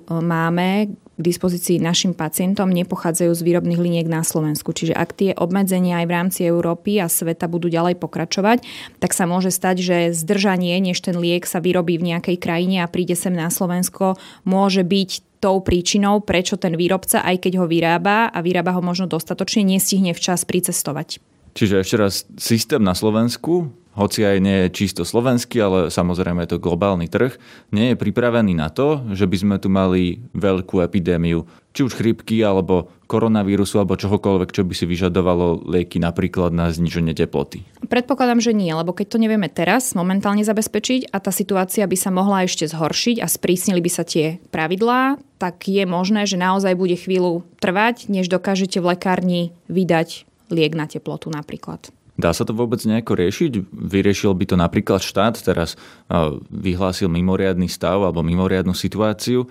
e, 0.06 0.14
máme, 0.14 0.94
k 1.18 1.20
dispozícii 1.20 1.82
našim 1.82 2.14
pacientom 2.14 2.70
nepochádzajú 2.70 3.34
z 3.34 3.42
výrobných 3.42 3.82
liniek 3.82 4.06
na 4.06 4.22
Slovensku. 4.22 4.70
Čiže 4.70 4.94
ak 4.94 5.10
tie 5.18 5.30
obmedzenia 5.34 5.98
aj 5.98 6.06
v 6.06 6.14
rámci 6.14 6.40
Európy 6.46 7.02
a 7.02 7.10
sveta 7.10 7.50
budú 7.50 7.66
ďalej 7.66 7.98
pokračovať, 7.98 8.62
tak 9.02 9.10
sa 9.10 9.26
môže 9.26 9.50
stať, 9.50 9.76
že 9.82 9.96
zdržanie, 10.14 10.78
než 10.78 11.02
ten 11.02 11.18
liek 11.18 11.42
sa 11.42 11.58
vyrobí 11.58 11.98
v 11.98 12.14
nejakej 12.14 12.38
krajine 12.38 12.86
a 12.86 12.90
príde 12.90 13.18
sem 13.18 13.34
na 13.34 13.50
Slovensko, 13.50 14.14
môže 14.46 14.86
byť 14.86 15.42
tou 15.42 15.58
príčinou, 15.62 16.22
prečo 16.22 16.58
ten 16.58 16.74
výrobca, 16.74 17.22
aj 17.22 17.46
keď 17.46 17.62
ho 17.62 17.66
vyrába 17.66 18.30
a 18.30 18.38
vyrába 18.42 18.74
ho 18.74 18.82
možno 18.82 19.10
dostatočne, 19.10 19.66
nestihne 19.66 20.14
včas 20.14 20.46
pricestovať. 20.46 21.22
Čiže 21.58 21.82
ešte 21.82 21.96
raz, 21.98 22.22
systém 22.38 22.78
na 22.78 22.94
Slovensku 22.94 23.74
hoci 23.98 24.22
aj 24.22 24.38
nie 24.38 24.56
je 24.64 24.74
čisto 24.78 25.02
slovenský, 25.02 25.58
ale 25.58 25.78
samozrejme 25.90 26.46
je 26.46 26.54
to 26.54 26.62
globálny 26.62 27.10
trh, 27.10 27.34
nie 27.74 27.92
je 27.92 27.96
pripravený 27.98 28.54
na 28.54 28.70
to, 28.70 29.02
že 29.10 29.26
by 29.26 29.36
sme 29.36 29.56
tu 29.58 29.66
mali 29.66 30.22
veľkú 30.38 30.78
epidémiu, 30.78 31.50
či 31.74 31.82
už 31.82 31.98
chrypky, 31.98 32.46
alebo 32.46 32.94
koronavírusu, 33.10 33.82
alebo 33.82 33.98
čohokoľvek, 33.98 34.54
čo 34.54 34.62
by 34.62 34.74
si 34.78 34.86
vyžadovalo 34.86 35.66
lieky 35.66 35.98
napríklad 35.98 36.54
na 36.54 36.70
zniženie 36.70 37.10
teploty. 37.10 37.66
Predpokladám, 37.90 38.38
že 38.38 38.54
nie, 38.54 38.70
lebo 38.70 38.94
keď 38.94 39.18
to 39.18 39.18
nevieme 39.18 39.50
teraz 39.50 39.98
momentálne 39.98 40.46
zabezpečiť 40.46 41.10
a 41.10 41.18
tá 41.18 41.34
situácia 41.34 41.82
by 41.90 41.96
sa 41.98 42.14
mohla 42.14 42.46
ešte 42.46 42.70
zhoršiť 42.70 43.18
a 43.18 43.26
sprísnili 43.26 43.82
by 43.82 43.90
sa 43.90 44.06
tie 44.06 44.38
pravidlá, 44.54 45.18
tak 45.42 45.66
je 45.66 45.82
možné, 45.82 46.22
že 46.30 46.38
naozaj 46.38 46.78
bude 46.78 46.94
chvíľu 46.94 47.42
trvať, 47.58 48.06
než 48.06 48.30
dokážete 48.30 48.78
v 48.78 48.94
lekárni 48.94 49.42
vydať 49.66 50.27
liek 50.52 50.74
na 50.74 50.88
teplotu 50.88 51.28
napríklad. 51.32 51.90
Dá 52.18 52.34
sa 52.34 52.42
to 52.42 52.50
vôbec 52.50 52.82
nejako 52.82 53.14
riešiť? 53.14 53.52
Vyriešil 53.70 54.34
by 54.34 54.44
to 54.50 54.56
napríklad 54.58 54.98
štát, 54.98 55.38
teraz 55.38 55.78
vyhlásil 56.50 57.06
mimoriadný 57.06 57.70
stav 57.70 58.02
alebo 58.02 58.26
mimoriadnú 58.26 58.74
situáciu 58.74 59.46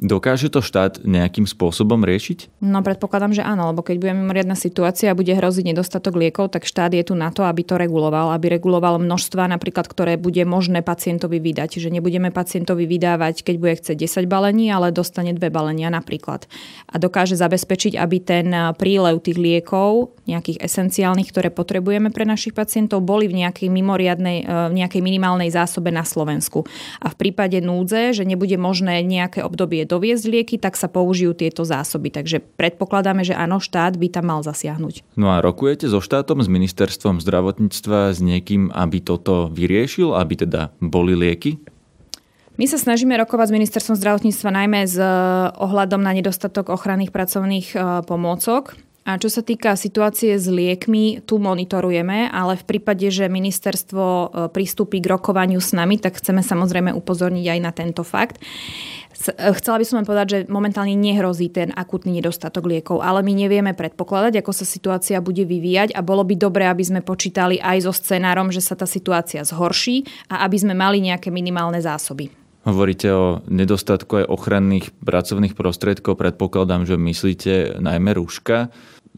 Dokáže 0.00 0.50
to 0.50 0.64
štát 0.64 1.04
nejakým 1.06 1.46
spôsobom 1.46 2.02
riešiť? 2.02 2.58
No 2.64 2.82
predpokladám, 2.82 3.38
že 3.38 3.46
áno, 3.46 3.70
lebo 3.70 3.86
keď 3.86 3.96
bude 4.02 4.12
mimoriadná 4.18 4.58
situácia 4.58 5.12
a 5.12 5.18
bude 5.18 5.30
hroziť 5.30 5.62
nedostatok 5.62 6.18
liekov, 6.18 6.50
tak 6.50 6.66
štát 6.66 6.90
je 6.90 7.06
tu 7.06 7.14
na 7.14 7.30
to, 7.30 7.46
aby 7.46 7.62
to 7.62 7.78
reguloval, 7.78 8.34
aby 8.34 8.50
reguloval 8.50 8.98
množstva 8.98 9.46
napríklad, 9.52 9.86
ktoré 9.86 10.18
bude 10.18 10.42
možné 10.42 10.82
pacientovi 10.82 11.38
vydať. 11.38 11.78
Čiže 11.78 11.94
nebudeme 11.94 12.34
pacientovi 12.34 12.88
vydávať, 12.88 13.46
keď 13.46 13.54
bude 13.62 13.74
chcieť 13.78 13.96
10 14.26 14.26
balení, 14.26 14.74
ale 14.74 14.90
dostane 14.90 15.30
dve 15.36 15.54
balenia 15.54 15.86
napríklad. 15.92 16.50
A 16.90 16.98
dokáže 16.98 17.38
zabezpečiť, 17.38 17.94
aby 17.94 18.16
ten 18.18 18.50
prílev 18.74 19.22
tých 19.22 19.38
liekov, 19.38 20.18
nejakých 20.26 20.62
esenciálnych, 20.62 21.30
ktoré 21.30 21.50
potrebujeme 21.50 22.14
pre 22.14 22.22
našich 22.22 22.54
pacientov, 22.54 23.02
boli 23.02 23.26
v 23.26 23.42
nejakej 23.42 23.68
mimoriadnej, 23.70 24.38
e, 24.42 24.70
v 24.70 24.74
nejakej 24.78 25.02
minimálnej 25.02 25.50
zásobe 25.50 25.90
na 25.90 26.06
Slovensku. 26.06 26.62
A 27.02 27.10
v 27.10 27.18
prípade 27.18 27.58
núdze, 27.58 28.14
že 28.14 28.22
nebude 28.22 28.54
možné 28.54 29.02
nejaké 29.02 29.42
obdobie 29.42 29.81
je 29.82 29.86
doviezť 29.90 30.24
lieky, 30.30 30.56
tak 30.62 30.78
sa 30.78 30.86
použijú 30.86 31.34
tieto 31.34 31.66
zásoby. 31.66 32.14
Takže 32.14 32.40
predpokladáme, 32.56 33.26
že 33.26 33.34
áno, 33.34 33.58
štát 33.58 33.98
by 33.98 34.08
tam 34.08 34.30
mal 34.30 34.40
zasiahnuť. 34.46 35.18
No 35.18 35.34
a 35.34 35.42
rokujete 35.42 35.90
so 35.90 35.98
štátom, 35.98 36.38
s 36.38 36.48
ministerstvom 36.48 37.18
zdravotníctva, 37.18 38.14
s 38.14 38.22
niekým, 38.22 38.70
aby 38.70 39.02
toto 39.02 39.50
vyriešil, 39.50 40.14
aby 40.14 40.34
teda 40.46 40.70
boli 40.78 41.18
lieky? 41.18 41.58
My 42.60 42.68
sa 42.68 42.76
snažíme 42.76 43.16
rokovať 43.16 43.48
s 43.48 43.56
ministerstvom 43.56 43.96
zdravotníctva 43.96 44.50
najmä 44.52 44.84
s 44.84 45.00
eh, 45.00 45.08
ohľadom 45.56 46.04
na 46.04 46.12
nedostatok 46.12 46.68
ochranných 46.68 47.10
pracovných 47.10 47.68
eh, 47.74 47.80
pomôcok. 48.04 48.76
A 49.02 49.18
čo 49.18 49.26
sa 49.26 49.42
týka 49.42 49.74
situácie 49.74 50.38
s 50.38 50.46
liekmi, 50.46 51.26
tu 51.26 51.42
monitorujeme, 51.42 52.30
ale 52.30 52.54
v 52.54 52.64
prípade, 52.64 53.10
že 53.10 53.26
ministerstvo 53.26 54.04
eh, 54.06 54.26
pristúpi 54.46 55.02
k 55.02 55.10
rokovaniu 55.10 55.58
s 55.58 55.74
nami, 55.74 55.98
tak 55.98 56.22
chceme 56.22 56.38
samozrejme 56.38 56.94
upozorniť 56.94 57.46
aj 57.50 57.58
na 57.58 57.72
tento 57.74 58.06
fakt. 58.06 58.38
Chcela 59.30 59.78
by 59.78 59.84
som 59.86 60.02
len 60.02 60.08
povedať, 60.08 60.26
že 60.26 60.38
momentálne 60.50 60.98
nehrozí 60.98 61.46
ten 61.46 61.70
akutný 61.70 62.18
nedostatok 62.18 62.66
liekov, 62.66 62.98
ale 63.04 63.22
my 63.22 63.46
nevieme 63.46 63.70
predpokladať, 63.70 64.42
ako 64.42 64.50
sa 64.50 64.66
situácia 64.66 65.22
bude 65.22 65.46
vyvíjať 65.46 65.94
a 65.94 66.02
bolo 66.02 66.26
by 66.26 66.34
dobré, 66.34 66.66
aby 66.66 66.82
sme 66.82 67.06
počítali 67.06 67.62
aj 67.62 67.86
so 67.86 67.92
scenárom, 67.94 68.50
že 68.50 68.58
sa 68.58 68.74
tá 68.74 68.88
situácia 68.88 69.46
zhorší 69.46 70.02
a 70.26 70.42
aby 70.42 70.56
sme 70.58 70.74
mali 70.74 70.98
nejaké 70.98 71.30
minimálne 71.30 71.78
zásoby. 71.78 72.34
Hovoríte 72.62 73.10
o 73.10 73.42
nedostatku 73.50 74.22
aj 74.22 74.30
ochranných 74.30 74.94
pracovných 75.02 75.58
prostriedkov. 75.58 76.14
Predpokladám, 76.14 76.86
že 76.86 76.94
myslíte 76.94 77.82
najmä 77.82 78.14
rúška. 78.14 78.70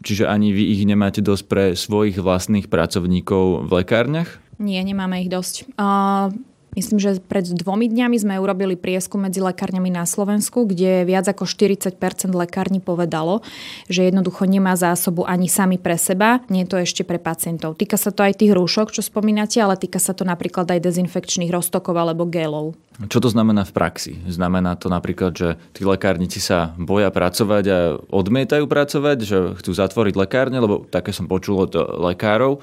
Čiže 0.05 0.29
ani 0.29 0.53
vy 0.53 0.77
ich 0.77 0.85
nemáte 0.85 1.25
dosť 1.25 1.45
pre 1.49 1.65
svojich 1.73 2.21
vlastných 2.21 2.69
pracovníkov 2.69 3.65
v 3.65 3.71
lekárniach? 3.81 4.37
Nie, 4.61 4.85
nemáme 4.85 5.25
ich 5.25 5.33
dosť. 5.33 5.75
Uh, 5.81 6.31
Myslím, 6.75 6.99
že 6.99 7.23
pred 7.23 7.47
dvomi 7.47 7.87
dňami 7.87 8.17
sme 8.19 8.35
urobili 8.43 8.75
prieskum 8.75 9.23
medzi 9.23 9.39
lekárňami 9.39 9.95
na 9.95 10.03
Slovensku, 10.03 10.67
kde 10.67 11.07
viac 11.07 11.31
ako 11.31 11.47
40% 11.47 11.95
lekární 12.35 12.83
povedalo, 12.83 13.47
že 13.87 14.11
jednoducho 14.11 14.47
nemá 14.51 14.75
zásobu 14.75 15.23
ani 15.23 15.47
sami 15.47 15.79
pre 15.79 15.95
seba, 15.95 16.43
nie 16.51 16.67
je 16.67 16.71
to 16.75 16.77
ešte 16.83 17.03
pre 17.07 17.23
pacientov. 17.23 17.79
Týka 17.79 17.95
sa 17.95 18.11
to 18.11 18.27
aj 18.27 18.43
tých 18.43 18.53
rúšok, 18.53 18.91
čo 18.91 19.07
spomínate, 19.07 19.63
ale 19.63 19.79
týka 19.79 20.03
sa 20.03 20.13
to 20.13 20.27
napríklad 20.27 20.67
aj 20.67 20.83
dezinfekčných 20.83 21.55
roztokov 21.55 21.95
alebo 21.95 22.27
gelov. 22.27 22.75
Čo 23.07 23.19
to 23.19 23.31
znamená 23.31 23.67
v 23.67 23.75
praxi? 23.75 24.13
Znamená 24.31 24.79
to 24.79 24.87
napríklad, 24.87 25.35
že 25.35 25.49
tí 25.75 25.83
lekárnici 25.83 26.39
sa 26.39 26.75
boja 26.79 27.11
pracovať 27.11 27.65
a 27.71 27.79
odmietajú 27.99 28.71
pracovať, 28.71 29.19
že 29.23 29.39
chcú 29.59 29.71
zatvoriť 29.75 30.15
lekárne, 30.15 30.59
lebo 30.63 30.87
také 30.87 31.11
som 31.11 31.27
počul 31.27 31.67
od 31.67 31.75
lekárov 32.03 32.63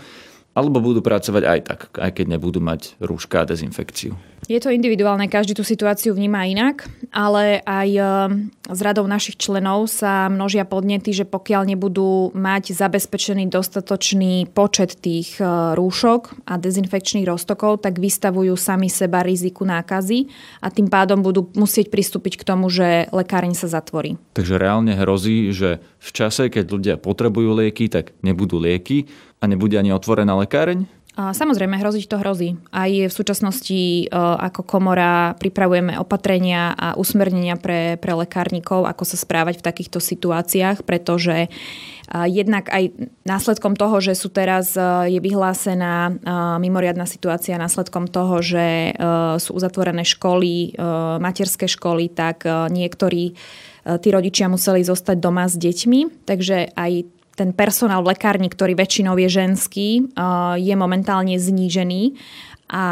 alebo 0.52 0.84
budú 0.84 1.00
pracovať 1.00 1.44
aj 1.48 1.60
tak, 1.64 1.80
aj 1.96 2.12
keď 2.12 2.26
nebudú 2.36 2.60
mať 2.60 3.00
rúška 3.00 3.44
a 3.44 3.48
dezinfekciu. 3.48 4.16
Je 4.50 4.60
to 4.60 4.74
individuálne, 4.74 5.32
každý 5.32 5.56
tú 5.56 5.64
situáciu 5.64 6.12
vníma 6.12 6.50
inak, 6.50 6.84
ale 7.14 7.64
aj 7.64 7.90
e, 7.94 8.02
z 8.68 8.80
radou 8.84 9.06
našich 9.08 9.38
členov 9.38 9.88
sa 9.88 10.28
množia 10.28 10.68
podnety, 10.68 11.14
že 11.14 11.30
pokiaľ 11.30 11.72
nebudú 11.72 12.34
mať 12.36 12.74
zabezpečený 12.76 13.48
dostatočný 13.48 14.50
počet 14.52 14.98
tých 15.00 15.38
e, 15.40 15.46
rúšok 15.78 16.50
a 16.50 16.58
dezinfekčných 16.58 17.30
roztokov, 17.30 17.86
tak 17.86 18.02
vystavujú 18.02 18.58
sami 18.58 18.90
seba 18.92 19.24
riziku 19.24 19.64
nákazy 19.64 20.28
a 20.60 20.68
tým 20.74 20.90
pádom 20.90 21.22
budú 21.24 21.48
musieť 21.56 21.94
pristúpiť 21.94 22.42
k 22.42 22.48
tomu, 22.52 22.68
že 22.68 23.08
lekáreň 23.14 23.56
sa 23.56 23.70
zatvorí. 23.70 24.18
Takže 24.36 24.58
reálne 24.58 24.98
hrozí, 24.98 25.54
že 25.54 25.80
v 26.02 26.10
čase, 26.12 26.50
keď 26.50 26.66
ľudia 26.66 26.96
potrebujú 26.98 27.56
lieky, 27.62 27.88
tak 27.88 28.18
nebudú 28.26 28.58
lieky 28.58 29.06
a 29.42 29.46
nebude 29.50 29.76
ani 29.82 29.90
otvorená 29.90 30.38
lekáreň? 30.38 30.86
Samozrejme, 31.12 31.76
hroziť 31.76 32.08
to 32.08 32.18
hrozí. 32.24 32.50
Aj 32.72 32.88
v 32.88 33.12
súčasnosti 33.12 33.76
e, 33.76 34.06
ako 34.16 34.64
komora 34.64 35.36
pripravujeme 35.36 36.00
opatrenia 36.00 36.72
a 36.72 36.96
usmernenia 36.96 37.60
pre, 37.60 38.00
pre 38.00 38.16
lekárnikov, 38.16 38.88
ako 38.88 39.04
sa 39.04 39.20
správať 39.20 39.60
v 39.60 39.66
takýchto 39.68 40.00
situáciách, 40.00 40.88
pretože 40.88 41.36
e, 41.46 41.50
jednak 42.32 42.72
aj 42.72 42.96
následkom 43.28 43.76
toho, 43.76 44.00
že 44.00 44.16
sú 44.16 44.32
teraz 44.32 44.80
e, 44.80 45.12
je 45.12 45.20
vyhlásená 45.20 46.16
mimoriadná 46.64 47.04
situácia, 47.04 47.60
následkom 47.60 48.08
toho, 48.08 48.40
že 48.40 48.96
sú 49.44 49.52
uzatvorené 49.52 50.08
školy, 50.08 50.80
materské 51.20 51.68
školy, 51.68 52.08
tak 52.08 52.48
niektorí 52.48 53.36
tí 53.84 54.08
rodičia 54.14 54.48
museli 54.48 54.86
zostať 54.86 55.18
doma 55.20 55.50
s 55.50 55.60
deťmi, 55.60 56.24
takže 56.24 56.72
aj 56.72 57.21
ten 57.36 57.56
personál 57.56 58.04
v 58.04 58.14
lekárni, 58.14 58.52
ktorý 58.52 58.76
väčšinou 58.76 59.16
je 59.16 59.30
ženský, 59.32 59.90
je 60.60 60.76
momentálne 60.76 61.36
znížený 61.40 62.20
a 62.72 62.86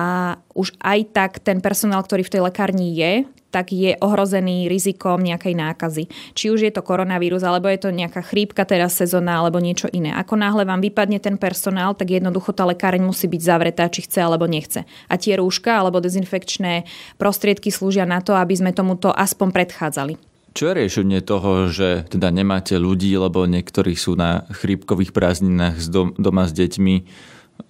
už 0.55 0.75
aj 0.79 1.00
tak 1.15 1.31
ten 1.39 1.63
personál, 1.63 2.03
ktorý 2.03 2.27
v 2.27 2.34
tej 2.36 2.41
lekárni 2.43 2.91
je, 2.96 3.24
tak 3.50 3.74
je 3.74 3.98
ohrozený 3.98 4.69
rizikom 4.69 5.17
nejakej 5.17 5.58
nákazy. 5.58 6.05
Či 6.38 6.53
už 6.53 6.69
je 6.69 6.72
to 6.75 6.86
koronavírus, 6.86 7.41
alebo 7.41 7.65
je 7.65 7.81
to 7.81 7.89
nejaká 7.89 8.22
chrípka 8.22 8.62
teraz 8.62 8.93
sezóna, 8.93 9.41
alebo 9.41 9.58
niečo 9.58 9.89
iné. 9.89 10.13
Ako 10.13 10.38
náhle 10.38 10.69
vám 10.69 10.86
vypadne 10.86 11.17
ten 11.17 11.34
personál, 11.34 11.98
tak 11.98 12.13
jednoducho 12.13 12.53
tá 12.53 12.62
lekáreň 12.69 13.01
musí 13.01 13.25
byť 13.25 13.41
zavretá, 13.41 13.89
či 13.89 14.05
chce 14.05 14.22
alebo 14.22 14.46
nechce. 14.46 14.86
A 15.10 15.17
tie 15.17 15.41
rúška 15.41 15.81
alebo 15.81 15.98
dezinfekčné 15.98 16.86
prostriedky 17.17 17.74
slúžia 17.74 18.05
na 18.05 18.22
to, 18.22 18.38
aby 18.38 18.53
sme 18.53 18.69
tomuto 18.69 19.10
aspoň 19.10 19.50
predchádzali. 19.50 20.28
Čo 20.59 20.75
je 20.75 20.83
riešenie 20.83 21.23
toho, 21.23 21.71
že 21.71 22.03
teda 22.11 22.35
nemáte 22.35 22.75
ľudí, 22.75 23.15
lebo 23.15 23.47
niektorí 23.47 23.95
sú 23.95 24.19
na 24.19 24.43
chrípkových 24.51 25.15
prázdninách 25.15 25.79
doma 26.19 26.43
s 26.43 26.51
deťmi 26.51 26.95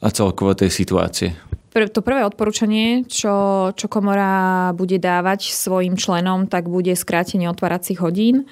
a 0.01 0.09
celkovo 0.09 0.57
tej 0.57 0.73
situácie? 0.73 1.37
To 1.69 2.01
prvé 2.01 2.25
odporúčanie, 2.25 3.05
čo, 3.05 3.69
čo 3.77 3.85
komora 3.93 4.73
bude 4.73 4.97
dávať 4.97 5.53
svojim 5.53 6.01
členom, 6.01 6.49
tak 6.49 6.65
bude 6.65 6.97
skrátenie 6.97 7.45
otváracích 7.45 8.01
hodín. 8.01 8.49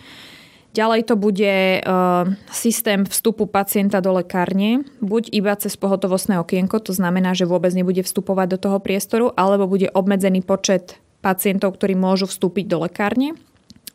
Ďalej 0.77 1.09
to 1.09 1.17
bude 1.17 1.81
uh, 1.81 2.29
systém 2.53 3.09
vstupu 3.09 3.49
pacienta 3.49 4.05
do 4.05 4.21
lekárne, 4.21 4.85
buď 5.01 5.33
iba 5.33 5.57
cez 5.57 5.73
pohotovostné 5.81 6.37
okienko, 6.37 6.77
to 6.77 6.93
znamená, 6.93 7.33
že 7.33 7.49
vôbec 7.49 7.73
nebude 7.73 8.05
vstupovať 8.05 8.47
do 8.53 8.57
toho 8.69 8.77
priestoru, 8.77 9.33
alebo 9.33 9.65
bude 9.65 9.89
obmedzený 9.89 10.45
počet 10.45 11.01
pacientov, 11.25 11.73
ktorí 11.81 11.97
môžu 11.97 12.29
vstúpiť 12.29 12.69
do 12.69 12.85
lekárne 12.85 13.33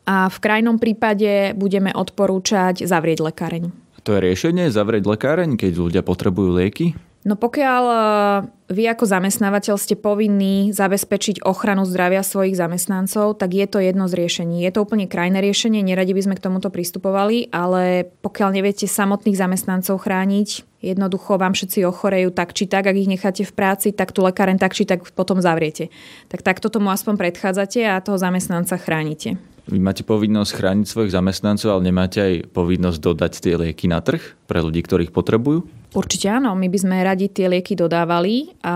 a 0.03 0.27
v 0.27 0.37
krajnom 0.39 0.77
prípade 0.79 1.55
budeme 1.55 1.91
odporúčať 1.95 2.83
zavrieť 2.83 3.23
lekáreň. 3.23 3.71
To 4.03 4.15
je 4.15 4.19
riešenie, 4.19 4.67
zavrieť 4.67 5.07
lekáreň, 5.07 5.55
keď 5.55 5.71
ľudia 5.79 6.01
potrebujú 6.03 6.59
lieky? 6.59 6.91
No 7.23 7.39
pokiaľ 7.39 7.83
e, 7.87 7.97
vy 8.75 8.83
ako 8.91 9.07
zamestnávateľ 9.07 9.79
ste 9.79 9.95
povinní 9.95 10.75
zabezpečiť 10.75 11.47
ochranu 11.47 11.87
zdravia 11.87 12.19
svojich 12.19 12.59
zamestnancov, 12.59 13.39
tak 13.39 13.55
je 13.55 13.63
to 13.63 13.79
jedno 13.79 14.11
z 14.11 14.19
riešení. 14.19 14.59
Je 14.67 14.71
to 14.75 14.83
úplne 14.83 15.07
krajné 15.07 15.39
riešenie, 15.39 15.79
neradi 15.79 16.11
by 16.11 16.19
sme 16.19 16.35
k 16.35 16.43
tomuto 16.43 16.67
pristupovali, 16.67 17.47
ale 17.55 18.11
pokiaľ 18.19 18.59
neviete 18.59 18.91
samotných 18.91 19.39
zamestnancov 19.39 20.03
chrániť, 20.03 20.83
jednoducho 20.83 21.39
vám 21.39 21.55
všetci 21.55 21.87
ochorejú 21.87 22.35
tak 22.35 22.51
či 22.51 22.67
tak, 22.67 22.91
ak 22.91 22.99
ich 22.99 23.07
necháte 23.07 23.47
v 23.47 23.55
práci, 23.55 23.95
tak 23.95 24.11
tu 24.11 24.19
lekáren 24.19 24.59
tak 24.59 24.75
či 24.75 24.83
tak 24.83 25.07
potom 25.15 25.39
zavriete. 25.39 25.87
Tak 26.27 26.43
takto 26.43 26.67
tomu 26.67 26.91
aspoň 26.91 27.15
predchádzate 27.15 27.87
a 27.87 28.03
toho 28.03 28.19
zamestnanca 28.19 28.75
chránite. 28.75 29.52
Vy 29.63 29.79
máte 29.79 30.03
povinnosť 30.03 30.51
chrániť 30.59 30.87
svojich 30.87 31.15
zamestnancov, 31.15 31.71
ale 31.71 31.87
nemáte 31.87 32.19
aj 32.19 32.33
povinnosť 32.51 32.99
dodať 32.99 33.33
tie 33.39 33.55
lieky 33.55 33.87
na 33.87 34.03
trh 34.03 34.19
pre 34.43 34.59
ľudí, 34.59 34.83
ktorých 34.83 35.15
potrebujú? 35.15 35.63
Určite 35.93 36.25
áno, 36.25 36.57
my 36.57 36.67
by 36.73 36.79
sme 36.81 37.05
radi 37.05 37.29
tie 37.29 37.45
lieky 37.45 37.77
dodávali 37.77 38.57
a 38.65 38.75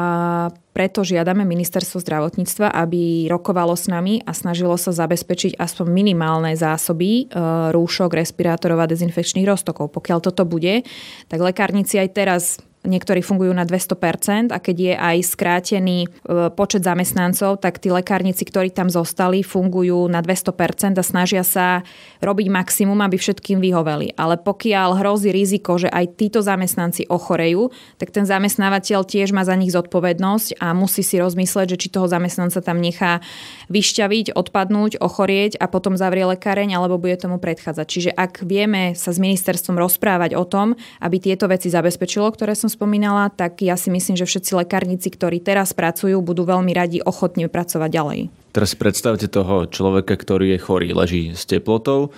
preto 0.69 1.01
žiadame 1.01 1.49
ministerstvo 1.49 1.97
zdravotníctva, 1.97 2.69
aby 2.69 3.25
rokovalo 3.25 3.73
s 3.73 3.89
nami 3.89 4.21
a 4.21 4.37
snažilo 4.37 4.77
sa 4.77 4.93
zabezpečiť 4.93 5.57
aspoň 5.57 5.89
minimálne 5.89 6.53
zásoby 6.53 7.25
e, 7.25 7.41
rúšok, 7.73 8.13
respirátorov 8.13 8.85
a 8.85 8.85
dezinfekčných 8.85 9.49
roztokov. 9.49 9.89
Pokiaľ 9.89 10.19
toto 10.21 10.45
bude, 10.45 10.85
tak 11.25 11.41
lekárnici 11.41 11.97
aj 11.97 12.09
teraz 12.13 12.43
niektorí 12.85 13.19
fungujú 13.25 13.51
na 13.51 13.67
200% 13.67 14.55
a 14.55 14.57
keď 14.57 14.75
je 14.77 14.93
aj 14.95 15.17
skrátený 15.27 15.97
e, 16.05 16.07
počet 16.55 16.87
zamestnancov, 16.87 17.59
tak 17.59 17.83
tí 17.83 17.91
lekárnici, 17.91 18.47
ktorí 18.47 18.71
tam 18.71 18.87
zostali, 18.87 19.43
fungujú 19.43 20.07
na 20.07 20.23
200% 20.23 20.95
a 20.97 21.03
snažia 21.03 21.43
sa 21.43 21.83
robiť 22.23 22.47
maximum, 22.47 22.97
aby 23.03 23.19
všetkým 23.19 23.59
vyhoveli. 23.59 24.15
Ale 24.15 24.39
pokiaľ 24.39 25.03
hrozí 25.03 25.35
riziko, 25.35 25.75
že 25.75 25.91
aj 25.91 26.15
títo 26.15 26.39
zamestnanci 26.39 27.11
ochorejú, 27.11 27.69
tak 27.99 28.15
ten 28.15 28.23
zamestnávateľ 28.23 29.03
tiež 29.03 29.35
má 29.35 29.43
za 29.43 29.53
nich 29.59 29.75
zodpovednosť 29.75 30.63
a 30.63 30.71
musí 30.71 31.03
si 31.03 31.19
rozmyslieť, 31.19 31.75
že 31.75 31.81
či 31.81 31.87
toho 31.91 32.07
zamestnanca 32.07 32.63
tam 32.63 32.79
nechá 32.79 33.19
vyšťaviť, 33.67 34.33
odpadnúť, 34.33 35.03
ochorieť 35.03 35.59
a 35.59 35.67
potom 35.67 35.99
zavrie 35.99 36.23
lekáreň 36.23 36.79
alebo 36.79 36.95
bude 36.95 37.19
tomu 37.19 37.37
predchádzať. 37.37 37.85
Čiže 37.85 38.11
ak 38.15 38.47
vieme 38.47 38.95
sa 38.95 39.11
s 39.11 39.19
ministerstvom 39.19 39.75
rozprávať 39.75 40.39
o 40.39 40.47
tom, 40.47 40.79
aby 41.03 41.19
tieto 41.19 41.51
veci 41.51 41.67
zabezpečilo, 41.67 42.31
ktoré 42.31 42.55
som 42.55 42.66
spomínala, 42.71 43.27
tak 43.33 43.63
ja 43.63 43.75
si 43.75 43.91
myslím, 43.91 44.15
že 44.15 44.29
všetci 44.29 44.51
lekárnici, 44.55 45.07
ktorí 45.11 45.43
teraz 45.43 45.75
pracujú, 45.75 46.19
budú 46.23 46.47
veľmi 46.47 46.71
radi 46.71 47.03
ochotne 47.03 47.49
pracovať 47.51 47.89
ďalej. 47.89 48.19
Teraz 48.55 48.75
predstavte 48.75 49.27
toho 49.27 49.67
človeka, 49.67 50.15
ktorý 50.15 50.55
je 50.55 50.59
chorý, 50.59 50.89
leží 50.95 51.35
s 51.35 51.43
teplotou, 51.43 52.15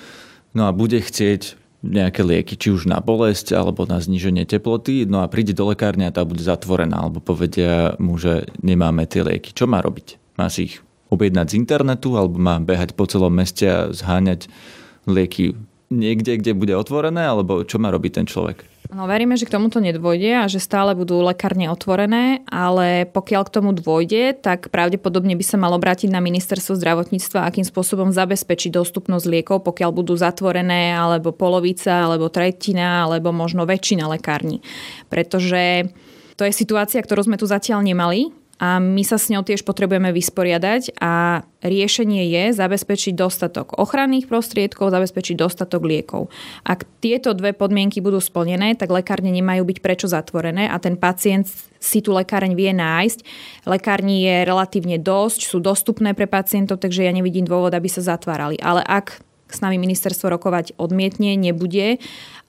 no 0.54 0.68
a 0.68 0.72
bude 0.76 1.02
chcieť 1.02 1.58
nejaké 1.80 2.28
lieky, 2.28 2.60
či 2.60 2.76
už 2.76 2.92
na 2.92 3.00
bolesť 3.00 3.56
alebo 3.56 3.88
na 3.88 4.04
zníženie 4.04 4.44
teploty, 4.44 5.08
no 5.08 5.24
a 5.24 5.32
príde 5.32 5.56
do 5.56 5.72
lekárne 5.72 6.12
a 6.12 6.16
tá 6.16 6.28
bude 6.28 6.44
zatvorená, 6.44 7.08
alebo 7.08 7.24
povedia 7.24 7.96
mu, 7.96 8.20
že 8.20 8.52
nemáme 8.60 9.08
tie 9.08 9.24
lieky. 9.24 9.56
Čo 9.56 9.64
má 9.64 9.80
robiť? 9.80 10.20
Má 10.36 10.52
si 10.52 10.68
ich 10.72 10.76
objednať 11.10 11.56
z 11.56 11.58
internetu 11.58 12.20
alebo 12.20 12.38
má 12.38 12.60
behať 12.60 12.94
po 12.94 13.08
celom 13.08 13.32
meste 13.32 13.66
a 13.66 13.90
zháňať 13.96 14.52
lieky 15.08 15.56
niekde, 15.90 16.38
kde 16.38 16.54
bude 16.54 16.74
otvorené, 16.78 17.26
alebo 17.26 17.66
čo 17.66 17.82
má 17.82 17.90
robiť 17.90 18.12
ten 18.22 18.26
človek? 18.30 18.62
No 18.90 19.06
veríme, 19.06 19.38
že 19.38 19.46
k 19.46 19.54
tomuto 19.54 19.78
nedôjde 19.78 20.42
a 20.42 20.50
že 20.50 20.58
stále 20.58 20.98
budú 20.98 21.22
lekárne 21.22 21.70
otvorené, 21.70 22.42
ale 22.50 23.06
pokiaľ 23.06 23.46
k 23.46 23.54
tomu 23.54 23.70
dôjde, 23.78 24.42
tak 24.42 24.74
pravdepodobne 24.74 25.38
by 25.38 25.46
sa 25.46 25.62
malo 25.62 25.78
obrátiť 25.78 26.10
na 26.10 26.18
ministerstvo 26.18 26.74
zdravotníctva, 26.74 27.46
akým 27.46 27.62
spôsobom 27.62 28.10
zabezpečiť 28.10 28.74
dostupnosť 28.74 29.30
liekov, 29.30 29.62
pokiaľ 29.62 29.94
budú 29.94 30.18
zatvorené 30.18 30.98
alebo 30.98 31.30
polovica, 31.30 32.10
alebo 32.10 32.34
tretina, 32.34 33.06
alebo 33.06 33.30
možno 33.30 33.70
väčšina 33.70 34.10
lekární. 34.10 34.66
Pretože 35.06 35.94
to 36.34 36.50
je 36.50 36.54
situácia, 36.58 36.98
ktorú 36.98 37.30
sme 37.30 37.38
tu 37.38 37.46
zatiaľ 37.46 37.86
nemali 37.86 38.39
a 38.60 38.84
my 38.84 39.04
sa 39.08 39.16
s 39.16 39.32
ňou 39.32 39.48
tiež 39.48 39.64
potrebujeme 39.64 40.12
vysporiadať 40.12 41.00
a 41.00 41.44
riešenie 41.64 42.28
je 42.28 42.44
zabezpečiť 42.52 43.16
dostatok 43.16 43.80
ochranných 43.80 44.28
prostriedkov, 44.28 44.92
zabezpečiť 44.92 45.36
dostatok 45.40 45.82
liekov. 45.88 46.28
Ak 46.68 46.84
tieto 47.00 47.32
dve 47.32 47.56
podmienky 47.56 48.04
budú 48.04 48.20
splnené, 48.20 48.76
tak 48.76 48.92
lekárne 48.92 49.32
nemajú 49.32 49.64
byť 49.64 49.78
prečo 49.80 50.12
zatvorené 50.12 50.68
a 50.68 50.76
ten 50.76 51.00
pacient 51.00 51.48
si 51.80 52.04
tu 52.04 52.12
lekáreň 52.12 52.52
vie 52.60 52.76
nájsť. 52.76 53.20
Lekárni 53.64 54.28
je 54.28 54.36
relatívne 54.44 55.00
dosť, 55.00 55.48
sú 55.48 55.64
dostupné 55.64 56.12
pre 56.12 56.28
pacientov, 56.28 56.84
takže 56.84 57.08
ja 57.08 57.16
nevidím 57.16 57.48
dôvod, 57.48 57.72
aby 57.72 57.88
sa 57.88 58.04
zatvárali. 58.04 58.60
Ale 58.60 58.84
ak 58.84 59.24
s 59.50 59.60
nami 59.66 59.82
ministerstvo 59.82 60.30
rokovať 60.30 60.78
odmietne, 60.78 61.36
nebude 61.36 61.98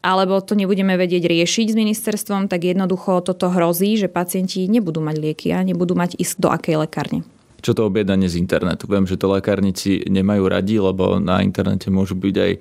alebo 0.00 0.40
to 0.40 0.56
nebudeme 0.56 0.96
vedieť 0.96 1.28
riešiť 1.28 1.66
s 1.72 1.76
ministerstvom, 1.76 2.48
tak 2.48 2.64
jednoducho 2.64 3.20
toto 3.20 3.52
hrozí, 3.52 4.00
že 4.00 4.08
pacienti 4.08 4.64
nebudú 4.64 5.04
mať 5.04 5.16
lieky 5.20 5.52
a 5.52 5.60
nebudú 5.60 5.92
mať 5.92 6.16
ísť 6.16 6.36
do 6.40 6.48
akej 6.48 6.76
lekárne. 6.80 7.20
Čo 7.60 7.76
to 7.76 7.84
objednanie 7.84 8.24
z 8.24 8.40
internetu? 8.40 8.88
Viem, 8.88 9.04
že 9.04 9.20
to 9.20 9.28
lekárnici 9.28 10.00
nemajú 10.08 10.48
radi, 10.48 10.80
lebo 10.80 11.20
na 11.20 11.44
internete 11.44 11.92
môžu 11.92 12.16
byť 12.16 12.34
aj 12.40 12.52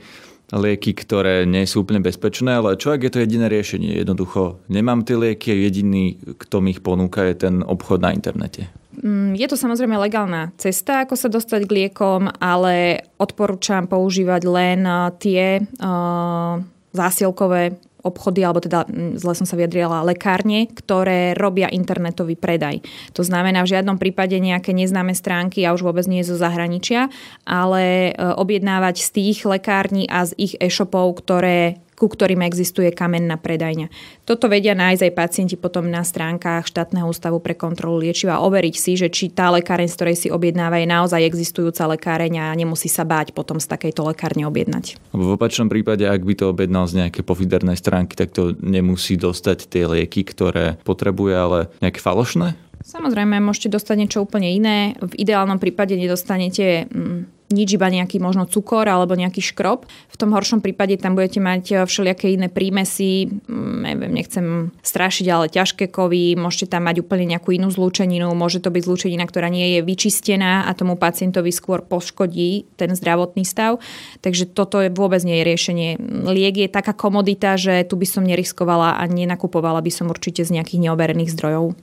lieky, 0.52 0.92
ktoré 0.92 1.48
nie 1.48 1.64
sú 1.64 1.88
úplne 1.88 2.04
bezpečné, 2.04 2.60
ale 2.60 2.76
čo 2.76 2.92
ak 2.92 3.08
je 3.08 3.12
to 3.14 3.24
jediné 3.24 3.48
riešenie? 3.48 3.96
Jednoducho 4.04 4.60
nemám 4.68 5.08
tie 5.08 5.16
lieky 5.16 5.56
jediný, 5.56 6.20
kto 6.36 6.60
mi 6.60 6.76
ich 6.76 6.84
ponúka, 6.84 7.24
je 7.24 7.48
ten 7.48 7.64
obchod 7.64 8.04
na 8.04 8.12
internete. 8.12 8.68
Mm, 9.00 9.32
je 9.40 9.48
to 9.48 9.56
samozrejme 9.56 9.96
legálna 9.96 10.52
cesta, 10.60 11.08
ako 11.08 11.16
sa 11.16 11.32
dostať 11.32 11.64
k 11.64 11.76
liekom, 11.76 12.28
ale 12.40 13.08
odporúčam 13.16 13.88
používať 13.88 14.42
len 14.44 14.84
tie 15.24 15.64
uh, 15.64 16.60
zásielkové 16.92 17.80
obchody, 18.04 18.44
alebo 18.44 18.64
teda, 18.64 18.88
mm, 18.88 19.20
zle 19.20 19.34
som 19.36 19.48
sa 19.48 19.60
vyjadrila, 19.60 20.08
lekárne, 20.08 20.72
ktoré 20.72 21.36
robia 21.36 21.68
internetový 21.68 22.40
predaj. 22.40 22.80
To 23.16 23.24
znamená 23.24 23.64
v 23.64 23.76
žiadnom 23.76 24.00
prípade 24.00 24.40
nejaké 24.40 24.72
neznáme 24.72 25.12
stránky, 25.12 25.68
a 25.68 25.76
už 25.76 25.84
vôbec 25.84 26.08
nie 26.08 26.24
zo 26.24 26.40
zahraničia, 26.40 27.12
ale 27.44 28.12
e, 28.12 28.14
objednávať 28.16 29.04
z 29.04 29.10
tých 29.12 29.38
lekární 29.44 30.08
a 30.08 30.24
z 30.24 30.32
ich 30.40 30.54
e-shopov, 30.64 31.20
ktoré 31.20 31.84
ku 32.00 32.08
ktorým 32.08 32.40
existuje 32.48 32.96
kamenná 32.96 33.36
predajňa. 33.36 33.92
Toto 34.24 34.48
vedia 34.48 34.72
nájsť 34.72 35.04
aj 35.04 35.14
pacienti 35.14 35.56
potom 35.60 35.92
na 35.92 36.08
stránkach 36.08 36.64
štátneho 36.64 37.12
ústavu 37.12 37.44
pre 37.44 37.60
kontrolu 37.60 38.00
liečiva 38.00 38.40
a 38.40 38.44
overiť 38.48 38.76
si, 38.80 38.96
že 38.96 39.12
či 39.12 39.28
tá 39.28 39.52
lekáreň, 39.52 39.92
z 39.92 39.96
ktorej 40.00 40.16
si 40.16 40.28
objednáva, 40.32 40.80
je 40.80 40.88
naozaj 40.88 41.28
existujúca 41.28 41.92
lekáreň 42.00 42.40
a 42.40 42.56
nemusí 42.56 42.88
sa 42.88 43.04
báť 43.04 43.36
potom 43.36 43.60
z 43.60 43.68
takejto 43.68 44.08
lekárne 44.08 44.48
objednať. 44.48 44.96
V 45.12 45.36
opačnom 45.36 45.68
prípade, 45.68 46.08
ak 46.08 46.24
by 46.24 46.34
to 46.40 46.46
objednal 46.48 46.88
z 46.88 47.04
nejakej 47.04 47.28
pofidernej 47.28 47.76
stránky, 47.76 48.16
tak 48.16 48.32
to 48.32 48.56
nemusí 48.64 49.20
dostať 49.20 49.68
tie 49.68 49.84
lieky, 49.84 50.24
ktoré 50.24 50.80
potrebuje, 50.88 51.34
ale 51.36 51.60
nejaké 51.84 52.00
falošné? 52.00 52.56
Samozrejme, 52.80 53.44
môžete 53.44 53.76
dostať 53.76 53.96
niečo 54.00 54.24
úplne 54.24 54.48
iné. 54.48 54.96
V 55.04 55.14
ideálnom 55.20 55.60
prípade 55.60 56.00
nedostanete 56.00 56.88
mm, 56.88 57.39
nič, 57.50 57.76
iba 57.76 57.90
nejaký 57.90 58.22
možno 58.22 58.46
cukor 58.46 58.86
alebo 58.86 59.18
nejaký 59.18 59.42
škrob. 59.42 59.90
V 59.90 60.16
tom 60.16 60.34
horšom 60.34 60.62
prípade 60.62 60.96
tam 61.02 61.18
budete 61.18 61.42
mať 61.42 61.64
eh, 61.74 61.78
všelijaké 61.84 62.34
iné 62.34 62.48
prímesy, 62.48 63.28
mm, 63.30 63.78
neviem, 63.86 64.12
nechcem 64.14 64.46
strašiť, 64.86 65.26
ale 65.30 65.52
ťažké 65.52 65.90
kovy, 65.90 66.38
môžete 66.38 66.72
tam 66.72 66.86
mať 66.86 67.02
úplne 67.02 67.26
nejakú 67.26 67.54
inú 67.54 67.74
zlúčeninu, 67.74 68.30
môže 68.38 68.62
to 68.62 68.70
byť 68.70 68.82
zlúčenina, 68.86 69.26
ktorá 69.26 69.50
nie 69.50 69.78
je 69.78 69.80
vyčistená 69.82 70.70
a 70.70 70.72
tomu 70.78 70.96
pacientovi 70.96 71.50
skôr 71.50 71.82
poškodí 71.82 72.70
ten 72.78 72.94
zdravotný 72.94 73.44
stav. 73.44 73.82
Takže 74.22 74.54
toto 74.54 74.80
je 74.80 74.94
vôbec 74.94 75.22
nie 75.26 75.42
je 75.42 75.48
riešenie. 75.48 75.90
Liek 76.30 76.56
je 76.56 76.70
taká 76.70 76.94
komodita, 76.94 77.58
že 77.58 77.82
tu 77.90 77.98
by 77.98 78.06
som 78.06 78.24
neriskovala 78.24 79.02
a 79.02 79.04
nenakupovala 79.10 79.82
by 79.82 79.92
som 79.92 80.08
určite 80.08 80.46
z 80.46 80.54
nejakých 80.54 80.90
neoberených 80.90 81.34
zdrojov. 81.34 81.74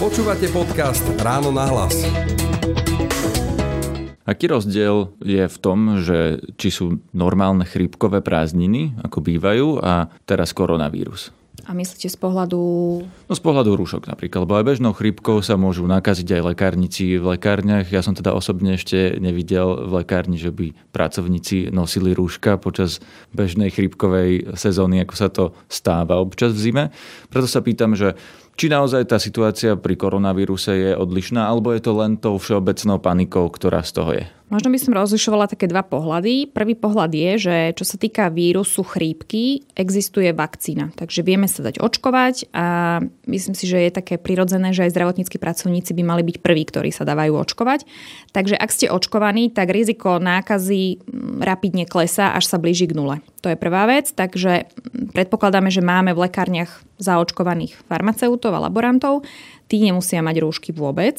Počúvate 0.00 0.50
podcast 0.50 1.04
Ráno 1.22 1.54
na 1.54 1.64
hlas. 1.70 1.94
Aký 4.24 4.48
rozdiel 4.48 5.12
je 5.20 5.44
v 5.44 5.56
tom, 5.60 6.00
že 6.00 6.40
či 6.56 6.72
sú 6.72 7.04
normálne 7.12 7.68
chrípkové 7.68 8.24
prázdniny, 8.24 8.96
ako 9.04 9.20
bývajú, 9.20 9.84
a 9.84 10.08
teraz 10.24 10.56
koronavírus? 10.56 11.28
A 11.64 11.72
myslíte 11.72 12.12
z 12.12 12.18
pohľadu... 12.20 12.60
No 13.08 13.32
z 13.32 13.40
pohľadu 13.40 13.72
rúšok 13.76 14.04
napríklad, 14.04 14.44
lebo 14.44 14.60
aj 14.60 14.68
bežnou 14.68 14.92
chrípkou 14.92 15.40
sa 15.40 15.56
môžu 15.56 15.88
nakaziť 15.88 16.36
aj 16.36 16.42
lekárnici 16.52 17.16
v 17.16 17.36
lekárniach. 17.36 17.88
Ja 17.88 18.04
som 18.04 18.12
teda 18.12 18.36
osobne 18.36 18.76
ešte 18.76 19.16
nevidel 19.16 19.88
v 19.88 20.04
lekárni, 20.04 20.36
že 20.36 20.52
by 20.52 20.76
pracovníci 20.92 21.72
nosili 21.72 22.12
rúška 22.12 22.60
počas 22.60 23.00
bežnej 23.32 23.72
chrípkovej 23.72 24.56
sezóny, 24.56 25.04
ako 25.08 25.14
sa 25.16 25.28
to 25.32 25.56
stáva 25.70 26.20
občas 26.20 26.52
v 26.52 26.60
zime. 26.68 26.84
Preto 27.32 27.48
sa 27.48 27.64
pýtam, 27.64 27.96
že 27.96 28.12
či 28.54 28.70
naozaj 28.70 29.10
tá 29.10 29.18
situácia 29.18 29.74
pri 29.74 29.94
koronavíruse 29.98 30.72
je 30.72 30.90
odlišná, 30.94 31.46
alebo 31.46 31.74
je 31.74 31.82
to 31.82 31.92
len 31.94 32.18
tou 32.18 32.38
všeobecnou 32.38 33.02
panikou, 33.02 33.50
ktorá 33.50 33.82
z 33.82 33.92
toho 33.92 34.10
je? 34.14 34.24
Možno 34.54 34.70
by 34.70 34.78
som 34.78 34.94
rozlišovala 34.94 35.50
také 35.50 35.66
dva 35.66 35.82
pohľady. 35.82 36.46
Prvý 36.46 36.78
pohľad 36.78 37.10
je, 37.10 37.30
že 37.42 37.56
čo 37.74 37.82
sa 37.82 37.98
týka 37.98 38.30
vírusu 38.30 38.86
chrípky, 38.86 39.66
existuje 39.74 40.30
vakcína. 40.30 40.94
Takže 40.94 41.26
vieme 41.26 41.50
sa 41.50 41.66
dať 41.66 41.82
očkovať 41.82 42.54
a 42.54 43.02
myslím 43.26 43.58
si, 43.58 43.66
že 43.66 43.82
je 43.82 43.90
také 43.90 44.14
prirodzené, 44.14 44.70
že 44.70 44.86
aj 44.86 44.94
zdravotníckí 44.94 45.42
pracovníci 45.42 45.90
by 45.98 46.02
mali 46.06 46.22
byť 46.22 46.38
prví, 46.38 46.70
ktorí 46.70 46.94
sa 46.94 47.02
dávajú 47.02 47.34
očkovať. 47.34 47.82
Takže 48.30 48.54
ak 48.54 48.70
ste 48.70 48.94
očkovaní, 48.94 49.50
tak 49.50 49.74
riziko 49.74 50.22
nákazy 50.22 51.02
mm, 51.02 51.42
rapidne 51.42 51.82
klesá, 51.82 52.38
až 52.38 52.46
sa 52.46 52.62
blíži 52.62 52.86
k 52.86 52.94
nule. 52.94 53.26
To 53.42 53.50
je 53.50 53.58
prvá 53.58 53.90
vec, 53.90 54.14
takže 54.14 54.70
predpokladáme, 55.18 55.74
že 55.74 55.82
máme 55.82 56.14
v 56.14 56.30
lekárniach 56.30 56.86
zaočkovaných 57.02 57.74
farmaceutov 57.90 58.54
a 58.54 58.62
laborantov. 58.70 59.26
Tí 59.66 59.82
nemusia 59.82 60.22
mať 60.22 60.46
rúšky 60.46 60.70
vôbec. 60.70 61.18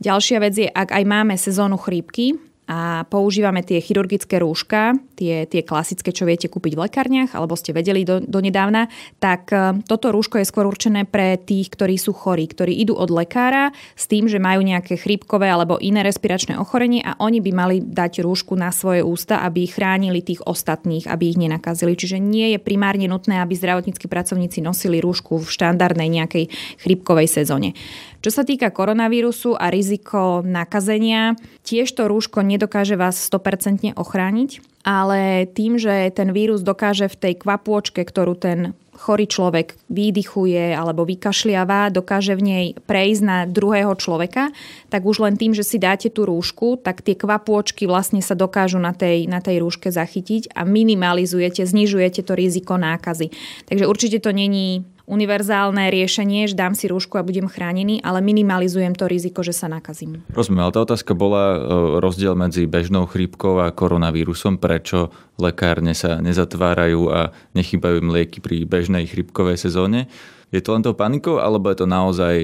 Ďalšia 0.00 0.40
vec 0.40 0.54
je, 0.56 0.64
ak 0.64 0.96
aj 0.96 1.04
máme 1.04 1.36
sezónu 1.36 1.76
chrípky, 1.76 2.40
a 2.64 3.04
používame 3.12 3.60
tie 3.60 3.76
chirurgické 3.76 4.40
rúška, 4.40 4.96
tie, 5.20 5.44
tie 5.44 5.60
klasické, 5.60 6.16
čo 6.16 6.24
viete 6.24 6.48
kúpiť 6.48 6.72
v 6.72 6.82
lekárniach, 6.88 7.36
alebo 7.36 7.60
ste 7.60 7.76
vedeli 7.76 8.08
do, 8.08 8.24
donedávna, 8.24 8.88
tak 9.20 9.52
e, 9.52 9.84
toto 9.84 10.08
rúško 10.08 10.40
je 10.40 10.48
skôr 10.48 10.64
určené 10.64 11.04
pre 11.04 11.36
tých, 11.36 11.68
ktorí 11.68 12.00
sú 12.00 12.16
chorí, 12.16 12.48
ktorí 12.48 12.72
idú 12.72 12.96
od 12.96 13.12
lekára 13.12 13.68
s 13.92 14.08
tým, 14.08 14.32
že 14.32 14.40
majú 14.40 14.64
nejaké 14.64 14.96
chrípkové 14.96 15.52
alebo 15.52 15.76
iné 15.76 16.00
respiračné 16.00 16.56
ochorenie 16.56 17.04
a 17.04 17.20
oni 17.20 17.44
by 17.44 17.52
mali 17.52 17.76
dať 17.84 18.24
rúšku 18.24 18.56
na 18.56 18.72
svoje 18.72 19.04
ústa, 19.04 19.44
aby 19.44 19.68
chránili 19.68 20.24
tých 20.24 20.40
ostatných, 20.48 21.04
aby 21.04 21.36
ich 21.36 21.38
nenakazili. 21.40 21.92
Čiže 21.92 22.16
nie 22.16 22.56
je 22.56 22.58
primárne 22.64 23.04
nutné, 23.12 23.44
aby 23.44 23.52
zdravotníckí 23.52 24.08
pracovníci 24.08 24.64
nosili 24.64 25.04
rúšku 25.04 25.44
v 25.44 25.52
štandardnej 25.52 26.08
nejakej 26.08 26.48
chrípkovej 26.80 27.28
sezóne. 27.28 27.76
Čo 28.24 28.40
sa 28.40 28.48
týka 28.48 28.72
koronavírusu 28.72 29.52
a 29.52 29.68
riziko 29.68 30.40
nakazenia, 30.40 31.36
tiež 31.60 31.92
to 31.92 32.08
rúško 32.08 32.40
nedokáže 32.54 32.94
vás 32.94 33.18
100% 33.18 33.98
ochrániť, 33.98 34.62
ale 34.86 35.50
tým, 35.50 35.80
že 35.80 36.12
ten 36.14 36.30
vírus 36.30 36.62
dokáže 36.62 37.10
v 37.10 37.16
tej 37.18 37.34
kvapôčke, 37.40 38.00
ktorú 38.06 38.38
ten 38.38 38.76
chorý 38.94 39.26
človek 39.26 39.74
výdychuje 39.90 40.70
alebo 40.70 41.02
vykašliava, 41.02 41.90
dokáže 41.90 42.38
v 42.38 42.42
nej 42.46 42.66
prejsť 42.86 43.22
na 43.26 43.38
druhého 43.44 43.92
človeka, 43.98 44.54
tak 44.88 45.02
už 45.02 45.26
len 45.26 45.34
tým, 45.34 45.50
že 45.50 45.66
si 45.66 45.82
dáte 45.82 46.08
tú 46.08 46.24
rúšku, 46.24 46.78
tak 46.80 47.02
tie 47.02 47.18
kvapôčky 47.18 47.90
vlastne 47.90 48.22
sa 48.22 48.38
dokážu 48.38 48.78
na 48.78 48.94
tej, 48.94 49.26
na 49.26 49.42
tej 49.42 49.60
rúške 49.66 49.90
zachytiť 49.90 50.54
a 50.54 50.62
minimalizujete, 50.62 51.66
znižujete 51.66 52.22
to 52.22 52.32
riziko 52.38 52.78
nákazy. 52.78 53.34
Takže 53.66 53.84
určite 53.90 54.22
to 54.22 54.30
není 54.30 54.86
univerzálne 55.04 55.92
riešenie, 55.92 56.48
že 56.48 56.56
dám 56.56 56.72
si 56.72 56.88
rúšku 56.88 57.20
a 57.20 57.26
budem 57.26 57.44
chránený, 57.44 58.00
ale 58.00 58.24
minimalizujem 58.24 58.96
to 58.96 59.04
riziko, 59.04 59.44
že 59.44 59.52
sa 59.52 59.68
nakazím. 59.68 60.24
Rozumiem, 60.32 60.64
ale 60.64 60.74
tá 60.74 60.80
otázka 60.84 61.12
bola 61.12 61.44
e, 61.54 61.58
rozdiel 62.00 62.32
medzi 62.32 62.64
bežnou 62.64 63.04
chrípkou 63.04 63.60
a 63.60 63.72
koronavírusom. 63.72 64.56
Prečo 64.56 65.12
lekárne 65.36 65.92
sa 65.92 66.20
nezatvárajú 66.24 67.12
a 67.12 67.32
nechybajú 67.52 68.00
im 68.00 68.12
lieky 68.12 68.40
pri 68.40 68.64
bežnej 68.64 69.04
chrípkovej 69.04 69.60
sezóne? 69.60 70.08
Je 70.48 70.64
to 70.64 70.72
len 70.72 70.86
to 70.86 70.96
panikou, 70.96 71.42
alebo 71.42 71.68
je 71.68 71.84
to 71.84 71.86
naozaj, 71.90 72.34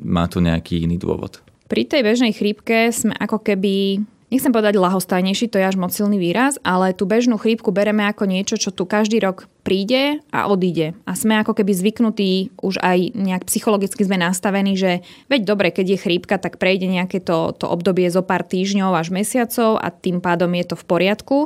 má 0.00 0.30
to 0.30 0.38
nejaký 0.40 0.86
iný 0.86 0.96
dôvod? 0.96 1.42
Pri 1.68 1.84
tej 1.84 2.00
bežnej 2.00 2.32
chrípke 2.32 2.88
sme 2.88 3.12
ako 3.20 3.44
keby 3.44 4.00
nechcem 4.28 4.52
povedať 4.52 4.76
lahostajnejší, 4.76 5.48
to 5.48 5.60
je 5.60 5.68
až 5.68 5.76
moc 5.76 5.92
silný 5.92 6.20
výraz, 6.20 6.60
ale 6.64 6.92
tú 6.92 7.08
bežnú 7.08 7.40
chrípku 7.40 7.72
bereme 7.72 8.04
ako 8.08 8.28
niečo, 8.28 8.60
čo 8.60 8.72
tu 8.72 8.84
každý 8.84 9.20
rok 9.20 9.48
príde 9.64 10.20
a 10.32 10.48
odíde. 10.48 10.96
A 11.04 11.12
sme 11.12 11.36
ako 11.40 11.56
keby 11.56 11.72
zvyknutí, 11.76 12.56
už 12.60 12.80
aj 12.80 13.12
nejak 13.16 13.44
psychologicky 13.48 14.04
sme 14.04 14.20
nastavení, 14.20 14.76
že 14.76 15.04
veď 15.28 15.40
dobre, 15.44 15.68
keď 15.72 15.96
je 15.96 16.02
chrípka, 16.04 16.36
tak 16.40 16.56
prejde 16.56 16.88
nejaké 16.88 17.20
to, 17.20 17.52
to 17.56 17.68
obdobie 17.68 18.08
zo 18.08 18.24
pár 18.24 18.44
týždňov 18.44 18.96
až 18.96 19.12
mesiacov 19.12 19.76
a 19.80 19.88
tým 19.92 20.20
pádom 20.24 20.52
je 20.56 20.64
to 20.72 20.76
v 20.76 20.84
poriadku. 20.88 21.38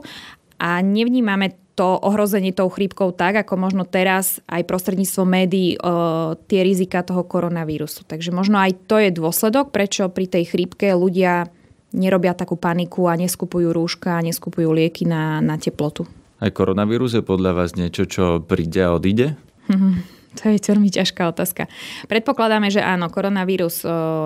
A 0.62 0.78
nevnímame 0.78 1.58
to 1.72 1.96
ohrozenie 1.98 2.52
tou 2.52 2.68
chrípkou 2.68 3.16
tak, 3.16 3.42
ako 3.42 3.56
možno 3.56 3.88
teraz 3.88 4.44
aj 4.44 4.68
prostredníctvom 4.68 5.28
médií 5.28 5.80
o, 5.80 6.36
tie 6.36 6.60
rizika 6.60 7.00
toho 7.00 7.24
koronavírusu. 7.24 8.04
Takže 8.04 8.28
možno 8.28 8.60
aj 8.60 8.76
to 8.84 9.00
je 9.00 9.10
dôsledok, 9.10 9.72
prečo 9.72 10.12
pri 10.12 10.28
tej 10.28 10.52
chrípke 10.52 10.92
ľudia 10.92 11.48
nerobia 11.92 12.32
takú 12.32 12.56
paniku 12.56 13.06
a 13.08 13.16
neskupujú 13.16 13.72
rúška 13.72 14.18
a 14.18 14.24
neskupujú 14.24 14.72
lieky 14.72 15.04
na, 15.04 15.40
na 15.44 15.60
teplotu. 15.60 16.08
Aj 16.42 16.50
koronavírus 16.50 17.14
je 17.14 17.22
podľa 17.22 17.54
vás 17.54 17.78
niečo, 17.78 18.08
čo 18.08 18.42
príde 18.42 18.82
a 18.82 18.96
odíde? 18.96 19.38
To 20.42 20.48
je 20.48 20.58
veľmi 20.58 20.88
ťažká 20.88 21.28
otázka. 21.28 21.68
Predpokladáme, 22.08 22.72
že 22.72 22.80
áno, 22.80 23.12
koronavírus 23.12 23.84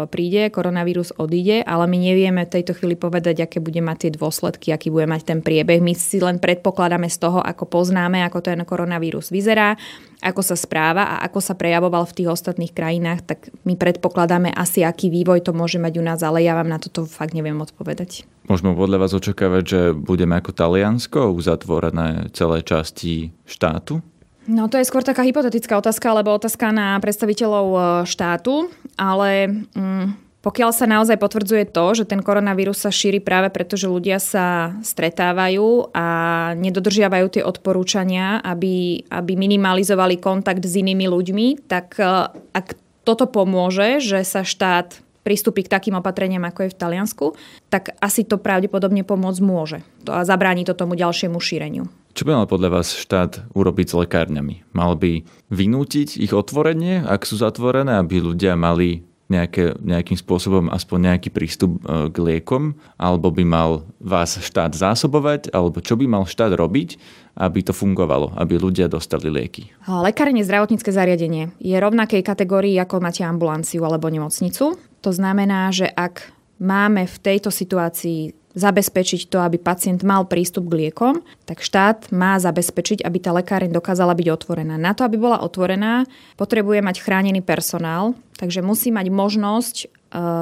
príde, 0.08 0.48
koronavírus 0.54 1.10
odíde, 1.18 1.66
ale 1.66 1.90
my 1.90 1.98
nevieme 1.98 2.46
v 2.46 2.54
tejto 2.56 2.78
chvíli 2.78 2.94
povedať, 2.94 3.42
aké 3.42 3.58
bude 3.58 3.82
mať 3.82 4.06
tie 4.06 4.10
dôsledky, 4.14 4.70
aký 4.70 4.94
bude 4.94 5.10
mať 5.10 5.22
ten 5.26 5.38
priebeh. 5.42 5.82
My 5.82 5.98
si 5.98 6.22
len 6.22 6.38
predpokladáme 6.38 7.10
z 7.10 7.18
toho, 7.18 7.42
ako 7.42 7.66
poznáme, 7.66 8.22
ako 8.22 8.38
ten 8.38 8.62
koronavírus 8.62 9.34
vyzerá, 9.34 9.74
ako 10.22 10.40
sa 10.46 10.56
správa 10.56 11.18
a 11.18 11.26
ako 11.26 11.42
sa 11.42 11.58
prejavoval 11.58 12.06
v 12.08 12.22
tých 12.22 12.28
ostatných 12.32 12.72
krajinách, 12.72 13.20
tak 13.26 13.38
my 13.66 13.74
predpokladáme 13.76 14.54
asi, 14.54 14.86
aký 14.86 15.12
vývoj 15.12 15.44
to 15.44 15.52
môže 15.52 15.76
mať 15.76 16.00
u 16.00 16.02
nás, 16.06 16.22
ale 16.22 16.46
ja 16.46 16.56
vám 16.56 16.70
na 16.70 16.80
toto 16.80 17.04
fakt 17.04 17.36
neviem 17.36 17.58
odpovedať. 17.58 18.24
Môžeme 18.46 18.78
podľa 18.78 19.02
vás 19.02 19.12
očakávať, 19.12 19.62
že 19.66 19.80
budeme 19.92 20.38
ako 20.38 20.54
Taliansko 20.54 21.34
uzatvorené 21.34 22.30
celé 22.30 22.62
časti 22.62 23.34
štátu? 23.42 24.00
No 24.46 24.70
to 24.70 24.78
je 24.78 24.86
skôr 24.86 25.02
taká 25.02 25.26
hypotetická 25.26 25.74
otázka, 25.78 26.14
alebo 26.14 26.34
otázka 26.34 26.70
na 26.70 26.98
predstaviteľov 27.02 27.66
e, 27.74 27.80
štátu, 28.06 28.70
ale 28.94 29.50
mm, 29.74 30.40
pokiaľ 30.46 30.70
sa 30.70 30.86
naozaj 30.86 31.18
potvrdzuje 31.18 31.74
to, 31.74 31.84
že 31.98 32.04
ten 32.06 32.22
koronavírus 32.22 32.78
sa 32.78 32.94
šíri 32.94 33.18
práve 33.18 33.50
preto, 33.50 33.74
že 33.74 33.90
ľudia 33.90 34.22
sa 34.22 34.78
stretávajú 34.86 35.90
a 35.90 36.06
nedodržiavajú 36.54 37.26
tie 37.34 37.42
odporúčania, 37.42 38.38
aby, 38.38 39.02
aby 39.10 39.32
minimalizovali 39.34 40.22
kontakt 40.22 40.62
s 40.62 40.78
inými 40.78 41.10
ľuďmi, 41.10 41.66
tak 41.66 41.98
e, 41.98 42.30
ak 42.54 42.78
toto 43.02 43.26
pomôže, 43.26 43.98
že 44.02 44.22
sa 44.22 44.46
štát 44.46 45.05
pristúpi 45.26 45.66
k 45.66 45.72
takým 45.74 45.98
opatreniam, 45.98 46.46
ako 46.46 46.70
je 46.70 46.70
v 46.70 46.78
Taliansku, 46.78 47.26
tak 47.66 47.98
asi 47.98 48.22
to 48.22 48.38
pravdepodobne 48.38 49.02
pomôcť 49.02 49.42
môže 49.42 49.82
a 50.06 50.22
zabráni 50.22 50.62
to 50.62 50.78
tomu 50.78 50.94
ďalšiemu 50.94 51.42
šíreniu. 51.42 51.90
Čo 52.14 52.24
by 52.24 52.30
mal 52.32 52.46
podľa 52.46 52.80
vás 52.80 52.94
štát 52.94 53.50
urobiť 53.58 53.86
s 53.90 53.98
lekárňami? 54.06 54.62
Mal 54.70 54.94
by 54.94 55.26
vynútiť 55.50 56.16
ich 56.22 56.30
otvorenie, 56.30 57.02
ak 57.02 57.26
sú 57.26 57.42
zatvorené, 57.42 57.98
aby 57.98 58.22
ľudia 58.22 58.54
mali 58.54 59.02
nejaké, 59.26 59.74
nejakým 59.82 60.14
spôsobom 60.14 60.70
aspoň 60.70 61.12
nejaký 61.12 61.34
prístup 61.34 61.82
e, 61.82 62.10
k 62.10 62.16
liekom, 62.16 62.78
alebo 62.94 63.34
by 63.34 63.42
mal 63.42 63.70
vás 63.98 64.38
štát 64.38 64.70
zásobovať, 64.74 65.50
alebo 65.50 65.82
čo 65.82 65.98
by 65.98 66.06
mal 66.06 66.24
štát 66.24 66.54
robiť, 66.54 66.98
aby 67.36 67.60
to 67.60 67.76
fungovalo, 67.76 68.32
aby 68.38 68.56
ľudia 68.56 68.88
dostali 68.88 69.28
lieky. 69.28 69.68
Lekárne 69.84 70.40
zdravotnícke 70.40 70.88
zariadenie 70.88 71.52
je 71.60 71.76
rovnakej 71.76 72.22
kategórii, 72.24 72.78
ako 72.80 73.02
máte 73.02 73.26
ambulanciu 73.26 73.84
alebo 73.84 74.08
nemocnicu. 74.08 74.78
To 75.04 75.10
znamená, 75.12 75.68
že 75.74 75.90
ak 75.90 76.32
máme 76.62 77.04
v 77.04 77.16
tejto 77.20 77.52
situácii 77.52 78.45
zabezpečiť 78.56 79.28
to, 79.28 79.44
aby 79.44 79.60
pacient 79.60 80.00
mal 80.00 80.24
prístup 80.24 80.72
k 80.72 80.88
liekom, 80.88 81.20
tak 81.44 81.60
štát 81.60 82.08
má 82.08 82.40
zabezpečiť, 82.40 83.04
aby 83.04 83.18
tá 83.20 83.36
lekáreň 83.36 83.68
dokázala 83.68 84.16
byť 84.16 84.28
otvorená. 84.32 84.80
Na 84.80 84.96
to, 84.96 85.04
aby 85.04 85.20
bola 85.20 85.44
otvorená, 85.44 86.08
potrebuje 86.40 86.80
mať 86.80 87.04
chránený 87.04 87.44
personál, 87.44 88.16
takže 88.40 88.64
musí 88.64 88.88
mať 88.88 89.12
možnosť 89.12 89.76
e, 89.76 89.86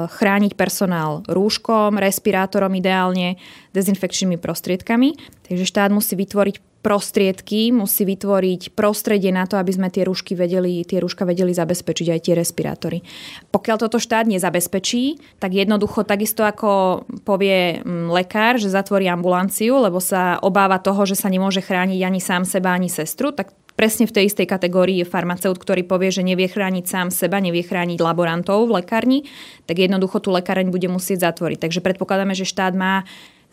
chrániť 0.07 0.55
personál 0.55 1.27
rúškom, 1.27 1.99
respirátorom 1.99 2.71
ideálne, 2.79 3.35
dezinfekčnými 3.75 4.39
prostriedkami. 4.39 5.19
Takže 5.51 5.67
štát 5.67 5.91
musí 5.91 6.15
vytvoriť 6.15 6.74
prostriedky, 6.85 7.73
musí 7.73 8.05
vytvoriť 8.05 8.77
prostredie 8.77 9.33
na 9.33 9.49
to, 9.49 9.57
aby 9.57 9.73
sme 9.73 9.89
tie 9.89 10.05
rúšky 10.05 10.37
vedeli, 10.37 10.85
tie 10.85 11.01
rúška 11.01 11.25
vedeli 11.25 11.49
zabezpečiť 11.49 12.07
aj 12.13 12.19
tie 12.21 12.33
respirátory. 12.37 13.01
Pokiaľ 13.49 13.77
toto 13.81 13.97
štát 13.97 14.29
nezabezpečí, 14.29 15.17
tak 15.41 15.57
jednoducho 15.57 16.05
takisto 16.05 16.45
ako 16.45 17.01
povie 17.25 17.81
mm, 17.81 18.13
lekár, 18.13 18.61
že 18.61 18.69
zatvorí 18.69 19.09
ambulanciu, 19.09 19.81
lebo 19.81 19.97
sa 19.97 20.37
obáva 20.45 20.77
toho, 20.77 21.09
že 21.09 21.17
sa 21.17 21.25
nemôže 21.25 21.65
chrániť 21.65 22.05
ani 22.05 22.21
sám 22.21 22.45
seba, 22.45 22.77
ani 22.77 22.93
sestru, 22.93 23.33
tak 23.33 23.57
Presne 23.75 24.07
v 24.07 24.15
tej 24.15 24.31
istej 24.31 24.47
kategórii 24.47 25.03
je 25.03 25.11
farmaceut, 25.11 25.59
ktorý 25.59 25.83
povie, 25.83 26.07
že 26.07 26.23
nevie 26.23 26.47
chrániť 26.47 26.87
sám 26.87 27.07
seba, 27.11 27.43
nevie 27.43 27.59
chrániť 27.59 27.99
laborantov 27.99 28.71
v 28.71 28.79
lekárni, 28.79 29.27
tak 29.67 29.83
jednoducho 29.83 30.23
tú 30.23 30.31
lekáreň 30.31 30.71
bude 30.71 30.87
musieť 30.87 31.27
zatvoriť. 31.27 31.59
Takže 31.59 31.83
predpokladáme, 31.83 32.31
že 32.31 32.47
štát 32.47 32.71
má 32.71 33.03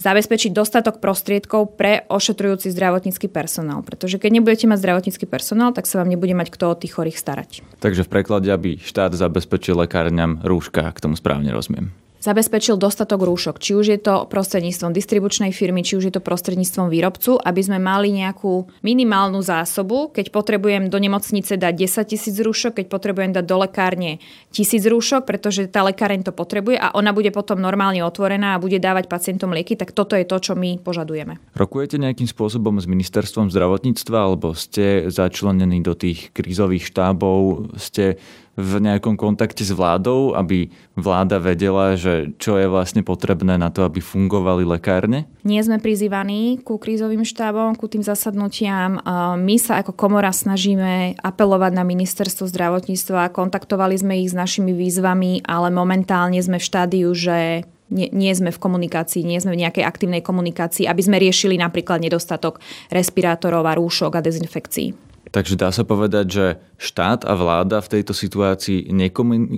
zabezpečiť 0.02 0.50
dostatok 0.50 0.98
prostriedkov 0.98 1.78
pre 1.78 2.02
ošetrujúci 2.10 2.74
zdravotnícky 2.74 3.30
personál. 3.30 3.86
Pretože 3.86 4.18
keď 4.18 4.42
nebudete 4.42 4.66
mať 4.66 4.82
zdravotnícky 4.82 5.24
personál, 5.30 5.70
tak 5.70 5.86
sa 5.86 6.02
vám 6.02 6.10
nebude 6.10 6.34
mať 6.34 6.50
kto 6.50 6.74
o 6.74 6.78
tých 6.78 6.98
chorých 6.98 7.16
starať. 7.16 7.62
Takže 7.78 8.02
v 8.02 8.10
preklade, 8.10 8.50
aby 8.50 8.82
štát 8.82 9.14
zabezpečil 9.14 9.78
lekárňam 9.78 10.42
rúška, 10.42 10.90
ak 10.90 10.98
tomu 10.98 11.14
správne 11.14 11.54
rozumiem 11.54 12.01
zabezpečil 12.22 12.78
dostatok 12.78 13.26
rúšok. 13.26 13.58
Či 13.58 13.74
už 13.74 13.86
je 13.90 13.98
to 13.98 14.30
prostredníctvom 14.30 14.94
distribučnej 14.94 15.50
firmy, 15.50 15.82
či 15.82 15.98
už 15.98 16.08
je 16.08 16.14
to 16.14 16.22
prostredníctvom 16.22 16.86
výrobcu, 16.86 17.36
aby 17.42 17.60
sme 17.60 17.82
mali 17.82 18.14
nejakú 18.14 18.70
minimálnu 18.86 19.42
zásobu. 19.42 20.14
Keď 20.14 20.30
potrebujem 20.30 20.86
do 20.86 21.02
nemocnice 21.02 21.58
dať 21.58 21.74
10 21.74 22.06
tisíc 22.06 22.36
rúšok, 22.38 22.78
keď 22.78 22.86
potrebujem 22.86 23.34
dať 23.34 23.44
do 23.44 23.56
lekárne 23.58 24.22
tisíc 24.54 24.86
rúšok, 24.86 25.26
pretože 25.26 25.66
tá 25.66 25.82
lekáreň 25.82 26.22
to 26.22 26.32
potrebuje 26.32 26.78
a 26.78 26.94
ona 26.94 27.10
bude 27.10 27.34
potom 27.34 27.58
normálne 27.58 28.06
otvorená 28.06 28.54
a 28.54 28.62
bude 28.62 28.78
dávať 28.78 29.10
pacientom 29.10 29.50
lieky, 29.50 29.74
tak 29.74 29.90
toto 29.90 30.14
je 30.14 30.22
to, 30.22 30.38
čo 30.38 30.52
my 30.54 30.78
požadujeme. 30.78 31.42
Rokujete 31.58 31.98
nejakým 31.98 32.30
spôsobom 32.30 32.78
s 32.78 32.86
ministerstvom 32.86 33.50
zdravotníctva 33.50 34.18
alebo 34.22 34.54
ste 34.54 35.10
začlenení 35.10 35.82
do 35.82 35.98
tých 35.98 36.30
krízových 36.30 36.86
štábov, 36.86 37.72
ste 37.74 38.22
v 38.52 38.84
nejakom 38.84 39.16
kontakte 39.16 39.64
s 39.64 39.72
vládou, 39.72 40.36
aby 40.36 40.68
vláda 40.92 41.40
vedela, 41.40 41.96
že 41.96 42.36
čo 42.36 42.60
je 42.60 42.68
vlastne 42.68 43.00
potrebné 43.00 43.56
na 43.56 43.72
to, 43.72 43.80
aby 43.80 44.04
fungovali 44.04 44.68
lekárne? 44.68 45.24
Nie 45.40 45.64
sme 45.64 45.80
prizývaní 45.80 46.60
ku 46.60 46.76
krízovým 46.76 47.24
štábom, 47.24 47.72
ku 47.80 47.88
tým 47.88 48.04
zasadnutiam. 48.04 49.00
My 49.40 49.56
sa 49.56 49.80
ako 49.80 49.96
komora 49.96 50.28
snažíme 50.36 51.16
apelovať 51.24 51.72
na 51.72 51.84
ministerstvo 51.84 52.44
zdravotníctva. 52.44 53.32
Kontaktovali 53.32 53.96
sme 53.96 54.20
ich 54.20 54.30
s 54.30 54.36
našimi 54.36 54.76
výzvami, 54.76 55.48
ale 55.48 55.72
momentálne 55.72 56.36
sme 56.44 56.60
v 56.60 56.68
štádiu, 56.68 57.08
že 57.16 57.64
nie, 57.92 58.08
nie 58.12 58.32
sme 58.32 58.48
v 58.48 58.60
komunikácii, 58.60 59.20
nie 59.20 59.36
sme 59.36 59.52
v 59.52 59.68
nejakej 59.68 59.84
aktívnej 59.84 60.24
komunikácii, 60.24 60.88
aby 60.88 61.00
sme 61.04 61.20
riešili 61.20 61.60
napríklad 61.60 62.00
nedostatok 62.00 62.60
respirátorov 62.88 63.64
a 63.68 63.76
rúšok 63.76 64.16
a 64.16 64.24
dezinfekcií. 64.24 65.11
Takže 65.32 65.56
dá 65.56 65.72
sa 65.72 65.80
povedať, 65.82 66.26
že 66.28 66.46
štát 66.76 67.24
a 67.24 67.32
vláda 67.32 67.80
v 67.80 67.98
tejto 67.98 68.12
situácii 68.12 68.92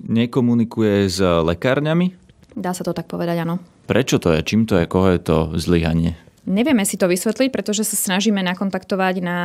nekomunikuje 0.06 1.10
s 1.10 1.18
lekárňami? 1.18 2.14
Dá 2.54 2.70
sa 2.70 2.86
to 2.86 2.94
tak 2.94 3.10
povedať, 3.10 3.42
áno. 3.42 3.58
Prečo 3.90 4.22
to 4.22 4.30
je? 4.30 4.46
Čím 4.46 4.70
to 4.70 4.78
je? 4.78 4.86
Koho 4.86 5.10
je 5.10 5.20
to 5.20 5.50
zlyhanie? 5.58 6.14
Nevieme 6.44 6.84
si 6.84 7.00
to 7.00 7.08
vysvetliť, 7.08 7.48
pretože 7.48 7.88
sa 7.88 7.96
snažíme 7.96 8.44
nakontaktovať 8.44 9.14
na 9.24 9.38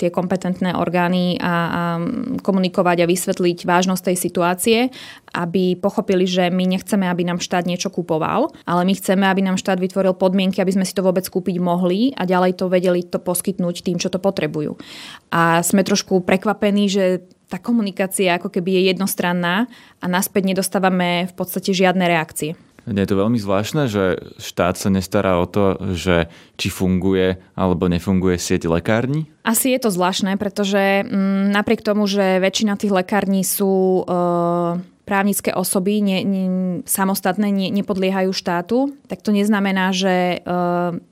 tie 0.00 0.08
kompetentné 0.08 0.72
orgány 0.72 1.36
a, 1.36 1.44
a 1.44 1.52
komunikovať 2.40 3.04
a 3.04 3.10
vysvetliť 3.12 3.68
vážnosť 3.68 4.02
tej 4.08 4.16
situácie, 4.16 4.78
aby 5.36 5.76
pochopili, 5.76 6.24
že 6.24 6.48
my 6.48 6.64
nechceme, 6.64 7.04
aby 7.04 7.28
nám 7.28 7.44
štát 7.44 7.68
niečo 7.68 7.92
kupoval, 7.92 8.56
ale 8.64 8.82
my 8.88 8.96
chceme, 8.96 9.28
aby 9.28 9.44
nám 9.44 9.60
štát 9.60 9.76
vytvoril 9.76 10.16
podmienky, 10.16 10.64
aby 10.64 10.72
sme 10.72 10.88
si 10.88 10.96
to 10.96 11.04
vôbec 11.04 11.28
kúpiť 11.28 11.60
mohli 11.60 12.16
a 12.16 12.24
ďalej 12.24 12.56
to 12.56 12.72
vedeli 12.72 13.04
to 13.04 13.20
poskytnúť 13.20 13.84
tým, 13.84 14.00
čo 14.00 14.08
to 14.08 14.16
potrebujú. 14.16 14.80
A 15.36 15.60
sme 15.60 15.84
trošku 15.84 16.24
prekvapení, 16.24 16.88
že 16.88 17.20
tá 17.52 17.60
komunikácia 17.60 18.32
ako 18.40 18.48
keby 18.48 18.80
je 18.80 18.82
jednostranná 18.96 19.68
a 20.00 20.06
naspäť 20.08 20.56
nedostávame 20.56 21.28
v 21.28 21.34
podstate 21.36 21.76
žiadne 21.76 22.08
reakcie. 22.08 22.56
Nie 22.86 23.02
je 23.02 23.10
to 23.10 23.18
veľmi 23.18 23.38
zvláštne, 23.38 23.90
že 23.90 24.22
štát 24.38 24.78
sa 24.78 24.88
nestará 24.94 25.42
o 25.42 25.46
to, 25.50 25.74
že 25.98 26.30
či 26.54 26.70
funguje 26.70 27.42
alebo 27.58 27.90
nefunguje 27.90 28.38
sieť 28.38 28.70
lekární? 28.70 29.26
Asi 29.42 29.74
je 29.74 29.80
to 29.82 29.90
zvláštne, 29.90 30.38
pretože 30.38 31.02
m, 31.02 31.10
mm, 31.10 31.44
napriek 31.50 31.82
tomu, 31.82 32.06
že 32.06 32.38
väčšina 32.38 32.78
tých 32.78 32.94
lekární 32.94 33.42
sú... 33.42 34.06
E, 34.06 34.94
právnické 35.06 35.54
osoby 35.54 36.02
ne, 36.02 36.18
ne, 36.26 36.44
samostatné 36.82 37.54
ne, 37.54 37.70
nepodliehajú 37.70 38.34
štátu, 38.34 38.90
tak 39.06 39.22
to 39.22 39.30
neznamená, 39.30 39.94
že 39.94 40.42
e, 40.42 40.58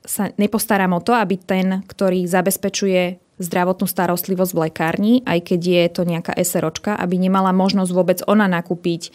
sa 0.03 0.23
nepostarám 0.35 0.91
o 0.91 1.01
to, 1.01 1.15
aby 1.15 1.39
ten, 1.39 1.79
ktorý 1.87 2.27
zabezpečuje 2.27 3.23
zdravotnú 3.39 3.87
starostlivosť 3.87 4.51
v 4.51 4.61
lekárni, 4.67 5.13
aj 5.23 5.39
keď 5.47 5.61
je 5.63 5.83
to 5.91 6.01
nejaká 6.03 6.35
SROčka, 6.43 6.95
aby 6.95 7.15
nemala 7.19 7.55
možnosť 7.55 7.91
vôbec 7.95 8.19
ona 8.27 8.51
nakúpiť 8.51 9.01
e, 9.07 9.11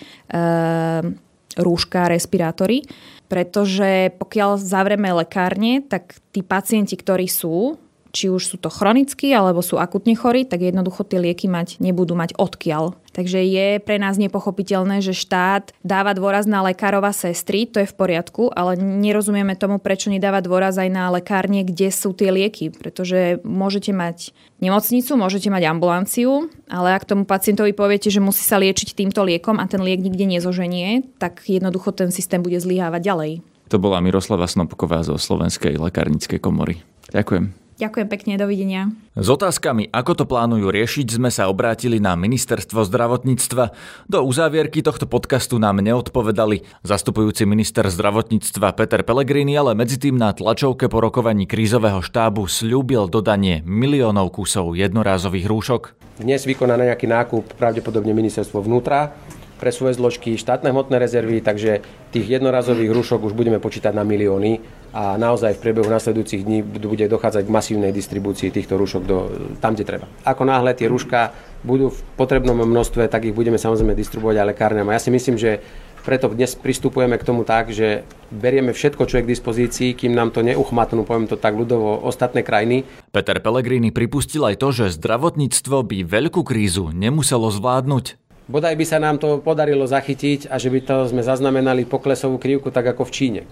rúška, 1.58 2.10
respirátory, 2.10 2.86
pretože 3.26 4.14
pokiaľ 4.18 4.58
zavreme 4.58 5.10
lekárne, 5.14 5.82
tak 5.82 6.18
tí 6.30 6.42
pacienti, 6.42 6.94
ktorí 6.98 7.26
sú 7.30 7.78
či 8.10 8.30
už 8.30 8.42
sú 8.44 8.56
to 8.58 8.70
chronicky 8.70 9.30
alebo 9.30 9.62
sú 9.62 9.78
akutne 9.78 10.14
chorí, 10.18 10.46
tak 10.46 10.62
jednoducho 10.62 11.06
tie 11.06 11.22
lieky 11.22 11.46
mať 11.46 11.78
nebudú 11.82 12.14
mať 12.18 12.34
odkiaľ. 12.36 12.98
Takže 13.10 13.42
je 13.42 13.82
pre 13.82 13.98
nás 13.98 14.14
nepochopiteľné, 14.22 15.02
že 15.02 15.18
štát 15.18 15.74
dáva 15.82 16.14
dôraz 16.14 16.46
na 16.46 16.62
lekárov 16.62 17.02
a 17.02 17.10
sestry, 17.10 17.66
to 17.66 17.82
je 17.82 17.90
v 17.90 17.98
poriadku, 17.98 18.54
ale 18.54 18.78
nerozumieme 18.78 19.58
tomu, 19.58 19.82
prečo 19.82 20.14
nedáva 20.14 20.38
dôraz 20.38 20.78
aj 20.78 20.90
na 20.94 21.10
lekárne, 21.10 21.66
kde 21.66 21.90
sú 21.90 22.14
tie 22.14 22.30
lieky, 22.30 22.70
pretože 22.70 23.42
môžete 23.42 23.90
mať 23.90 24.30
nemocnicu, 24.62 25.18
môžete 25.18 25.50
mať 25.50 25.62
ambulanciu, 25.66 26.46
ale 26.70 26.94
ak 26.94 27.08
tomu 27.08 27.26
pacientovi 27.26 27.74
poviete, 27.74 28.14
že 28.14 28.22
musí 28.22 28.46
sa 28.46 28.62
liečiť 28.62 28.94
týmto 28.94 29.26
liekom 29.26 29.58
a 29.58 29.66
ten 29.66 29.82
liek 29.82 29.98
nikde 29.98 30.30
nezoženie, 30.30 31.18
tak 31.18 31.42
jednoducho 31.50 31.90
ten 31.90 32.14
systém 32.14 32.38
bude 32.38 32.62
zlyhávať 32.62 33.02
ďalej. 33.02 33.32
To 33.70 33.78
bola 33.78 34.02
Miroslava 34.02 34.50
Snopková 34.50 35.06
zo 35.06 35.14
Slovenskej 35.14 35.78
lekárnickej 35.78 36.42
komory. 36.42 36.82
Ďakujem. 37.14 37.69
Ďakujem 37.80 38.08
pekne, 38.12 38.36
dovidenia. 38.36 38.92
S 39.16 39.24
otázkami, 39.32 39.88
ako 39.88 40.12
to 40.12 40.24
plánujú 40.28 40.68
riešiť, 40.68 41.16
sme 41.16 41.32
sa 41.32 41.48
obrátili 41.48 41.96
na 41.96 42.12
ministerstvo 42.12 42.84
zdravotníctva. 42.84 43.72
Do 44.04 44.20
uzávierky 44.20 44.84
tohto 44.84 45.08
podcastu 45.08 45.56
nám 45.56 45.80
neodpovedali 45.80 46.68
zastupujúci 46.84 47.48
minister 47.48 47.88
zdravotníctva 47.88 48.76
Peter 48.76 49.00
Pellegrini, 49.00 49.56
ale 49.56 49.72
medzi 49.72 49.96
tým 49.96 50.20
na 50.20 50.36
tlačovke 50.36 50.92
po 50.92 51.00
rokovaní 51.00 51.48
krízového 51.48 52.04
štábu 52.04 52.44
slúbil 52.52 53.08
dodanie 53.08 53.64
miliónov 53.64 54.36
kusov 54.36 54.76
jednorázových 54.76 55.48
rúšok. 55.48 55.82
Dnes 56.20 56.44
vykoná 56.44 56.76
nejaký 56.76 57.08
nákup 57.08 57.56
pravdepodobne 57.56 58.12
ministerstvo 58.12 58.60
vnútra 58.60 59.16
pre 59.60 59.70
svoje 59.70 60.00
zložky 60.00 60.40
štátne 60.40 60.72
hmotné 60.72 60.96
rezervy, 60.96 61.44
takže 61.44 61.84
tých 62.10 62.26
jednorazových 62.26 62.90
rúšok 62.90 63.28
už 63.28 63.36
budeme 63.36 63.60
počítať 63.60 63.92
na 63.92 64.08
milióny 64.08 64.64
a 64.96 65.20
naozaj 65.20 65.60
v 65.60 65.62
priebehu 65.62 65.86
nasledujúcich 65.92 66.42
dní 66.42 66.64
bude 66.64 67.06
dochádzať 67.06 67.44
k 67.44 67.54
masívnej 67.54 67.92
distribúcii 67.92 68.48
týchto 68.48 68.80
rúšok 68.80 69.02
do, 69.04 69.16
tam, 69.60 69.76
kde 69.76 69.84
treba. 69.84 70.08
Ako 70.24 70.48
náhle 70.48 70.72
tie 70.72 70.88
rúška 70.88 71.36
budú 71.60 71.92
v 71.92 72.00
potrebnom 72.16 72.56
množstve, 72.56 73.06
tak 73.12 73.28
ich 73.28 73.36
budeme 73.36 73.60
samozrejme 73.60 73.92
distribuovať 73.92 74.36
aj 74.40 74.48
lekárňam. 74.56 74.90
Ja 74.90 74.98
si 74.98 75.12
myslím, 75.12 75.36
že 75.36 75.60
preto 76.00 76.32
dnes 76.32 76.56
pristupujeme 76.56 77.20
k 77.20 77.28
tomu 77.28 77.44
tak, 77.44 77.68
že 77.70 78.08
berieme 78.32 78.72
všetko, 78.72 79.04
čo 79.04 79.20
je 79.20 79.24
k 79.28 79.32
dispozícii, 79.36 79.90
kým 79.92 80.16
nám 80.16 80.32
to 80.32 80.40
neuchmatnú, 80.40 81.04
poviem 81.04 81.28
to 81.28 81.36
tak 81.36 81.52
ľudovo, 81.52 82.00
ostatné 82.00 82.40
krajiny. 82.40 82.88
Peter 83.12 83.36
Pellegrini 83.38 83.92
pripustil 83.92 84.48
aj 84.48 84.56
to, 84.58 84.68
že 84.72 84.96
zdravotníctvo 84.96 85.76
by 85.84 85.98
veľkú 86.08 86.40
krízu 86.40 86.88
nemuselo 86.96 87.52
zvládnuť. 87.52 88.19
Bodaj 88.50 88.74
by 88.74 88.82
sa 88.82 88.98
nám 88.98 89.22
to 89.22 89.38
podarilo 89.38 89.86
zachytiť 89.86 90.50
a 90.50 90.58
že 90.58 90.74
by 90.74 90.82
to 90.82 90.96
sme 91.06 91.22
zaznamenali 91.22 91.86
poklesovú 91.86 92.34
krivku 92.42 92.74
tak 92.74 92.82
ako 92.90 93.06
v 93.06 93.14
Číne. 93.14 93.42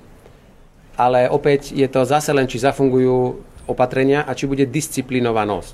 Ale 0.99 1.31
opäť 1.31 1.71
je 1.71 1.87
to 1.87 2.03
zase 2.03 2.35
len, 2.35 2.51
či 2.51 2.59
zafungujú 2.59 3.39
opatrenia 3.71 4.27
a 4.27 4.35
či 4.35 4.51
bude 4.51 4.67
disciplinovanosť. 4.67 5.73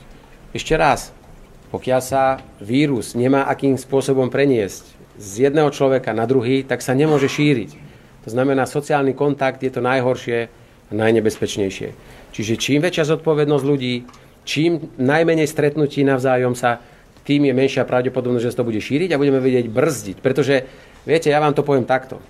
Ešte 0.53 0.77
raz, 0.77 1.17
pokiaľ 1.73 2.01
sa 2.05 2.45
vírus 2.61 3.17
nemá 3.17 3.49
akým 3.49 3.81
spôsobom 3.81 4.29
preniesť 4.29 4.85
z 5.17 5.49
jedného 5.49 5.73
človeka 5.73 6.13
na 6.13 6.29
druhý, 6.29 6.61
tak 6.61 6.85
sa 6.85 6.93
nemôže 6.93 7.33
šíriť. 7.33 7.81
To 8.23 8.29
znamená, 8.29 8.69
sociálny 8.69 9.17
kontakt 9.17 9.65
je 9.65 9.73
to 9.73 9.81
najhoršie 9.81 10.53
a 10.85 10.93
najnebezpečnejšie. 10.93 11.89
Čiže 12.37 12.61
čím 12.61 12.85
väčšia 12.85 13.17
zodpovednosť 13.17 13.65
ľudí, 13.65 14.05
čím 14.45 14.93
najmenej 15.01 15.49
stretnutí 15.49 16.05
navzájom 16.05 16.53
sa, 16.53 16.85
tým 17.25 17.49
je 17.49 17.57
menšia 17.57 17.89
pravdepodobnosť, 17.89 18.45
že 18.45 18.53
sa 18.53 18.61
to 18.61 18.69
bude 18.69 18.81
šíriť 18.81 19.17
a 19.17 19.21
budeme 19.21 19.41
vedieť 19.41 19.67
brzdiť. 19.73 20.17
Pretože, 20.21 20.69
viete, 21.09 21.33
ja 21.33 21.41
vám 21.41 21.57
to 21.57 21.65
poviem 21.65 21.89
takto. 21.89 22.21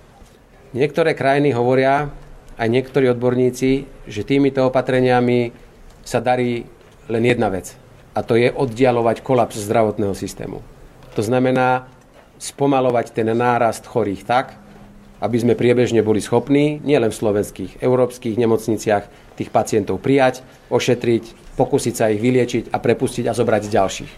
Niektoré 0.74 1.14
krajiny 1.18 1.54
hovoria, 1.54 2.10
aj 2.54 2.68
niektorí 2.70 3.10
odborníci, 3.10 3.86
že 4.06 4.26
týmito 4.26 4.62
opatreniami 4.70 5.50
sa 6.06 6.22
darí 6.22 6.62
len 7.10 7.22
jedna 7.26 7.50
vec. 7.50 7.74
A 8.14 8.22
to 8.22 8.38
je 8.38 8.50
oddialovať 8.54 9.26
kolaps 9.26 9.58
zdravotného 9.58 10.14
systému. 10.14 10.62
To 11.18 11.22
znamená 11.22 11.90
spomalovať 12.38 13.10
ten 13.10 13.26
nárast 13.34 13.86
chorých 13.86 14.22
tak, 14.22 14.46
aby 15.18 15.36
sme 15.40 15.58
priebežne 15.58 16.04
boli 16.04 16.20
schopní, 16.20 16.78
nielen 16.84 17.10
v 17.10 17.18
slovenských, 17.18 17.72
európskych 17.82 18.36
nemocniciach, 18.36 19.34
tých 19.34 19.50
pacientov 19.50 19.98
prijať, 19.98 20.46
ošetriť, 20.70 21.56
pokúsiť 21.58 21.94
sa 21.94 22.10
ich 22.10 22.22
vyliečiť 22.22 22.70
a 22.70 22.78
prepustiť 22.78 23.24
a 23.30 23.32
zobrať 23.34 23.62
z 23.66 23.74
ďalších. 23.74 24.12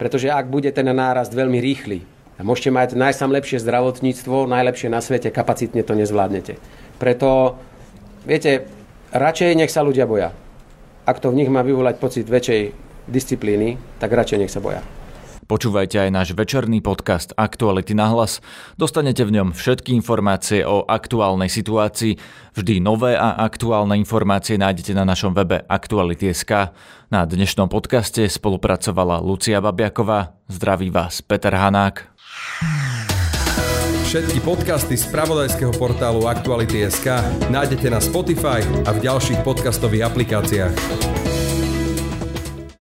Pretože 0.00 0.32
ak 0.32 0.48
bude 0.48 0.72
ten 0.72 0.88
nárast 0.88 1.36
veľmi 1.36 1.60
rýchly 1.60 2.00
môžete 2.42 2.70
mať 2.72 2.88
najsam 2.96 3.28
lepšie 3.28 3.60
zdravotníctvo, 3.60 4.48
najlepšie 4.48 4.88
na 4.88 5.04
svete, 5.04 5.28
kapacitne 5.28 5.84
to 5.84 5.92
nezvládnete. 5.92 6.56
Preto, 6.96 7.60
viete, 8.24 8.64
radšej 9.12 9.56
nech 9.56 9.72
sa 9.72 9.84
ľudia 9.84 10.08
boja. 10.08 10.32
Ak 11.04 11.20
to 11.20 11.32
v 11.32 11.44
nich 11.44 11.50
má 11.52 11.60
vyvolať 11.60 12.00
pocit 12.00 12.24
väčšej 12.28 12.72
disciplíny, 13.08 13.76
tak 14.00 14.12
radšej 14.12 14.40
nech 14.40 14.52
sa 14.52 14.64
boja. 14.64 14.80
Počúvajte 15.50 16.06
aj 16.06 16.10
náš 16.14 16.28
večerný 16.38 16.78
podcast 16.78 17.34
Aktuality 17.34 17.90
na 17.90 18.06
hlas. 18.06 18.38
Dostanete 18.78 19.26
v 19.26 19.34
ňom 19.34 19.50
všetky 19.50 19.90
informácie 19.98 20.62
o 20.62 20.86
aktuálnej 20.86 21.50
situácii. 21.50 22.14
Vždy 22.54 22.78
nové 22.78 23.18
a 23.18 23.34
aktuálne 23.34 23.98
informácie 23.98 24.54
nájdete 24.54 24.94
na 24.94 25.02
našom 25.02 25.34
webe 25.34 25.66
Aktuality.sk. 25.66 26.70
Na 27.10 27.26
dnešnom 27.26 27.66
podcaste 27.66 28.30
spolupracovala 28.30 29.18
Lucia 29.18 29.58
Babiaková. 29.58 30.38
Zdraví 30.46 30.94
vás 30.94 31.18
Peter 31.18 31.50
Hanák. 31.50 32.06
Všetky 34.06 34.46
podcasty 34.46 34.94
z 34.94 35.10
pravodajského 35.10 35.74
portálu 35.74 36.30
Aktuality.sk 36.30 37.10
nájdete 37.50 37.90
na 37.90 37.98
Spotify 37.98 38.62
a 38.86 38.94
v 38.94 39.02
ďalších 39.02 39.42
podcastových 39.42 40.14
aplikáciách. 40.14 41.09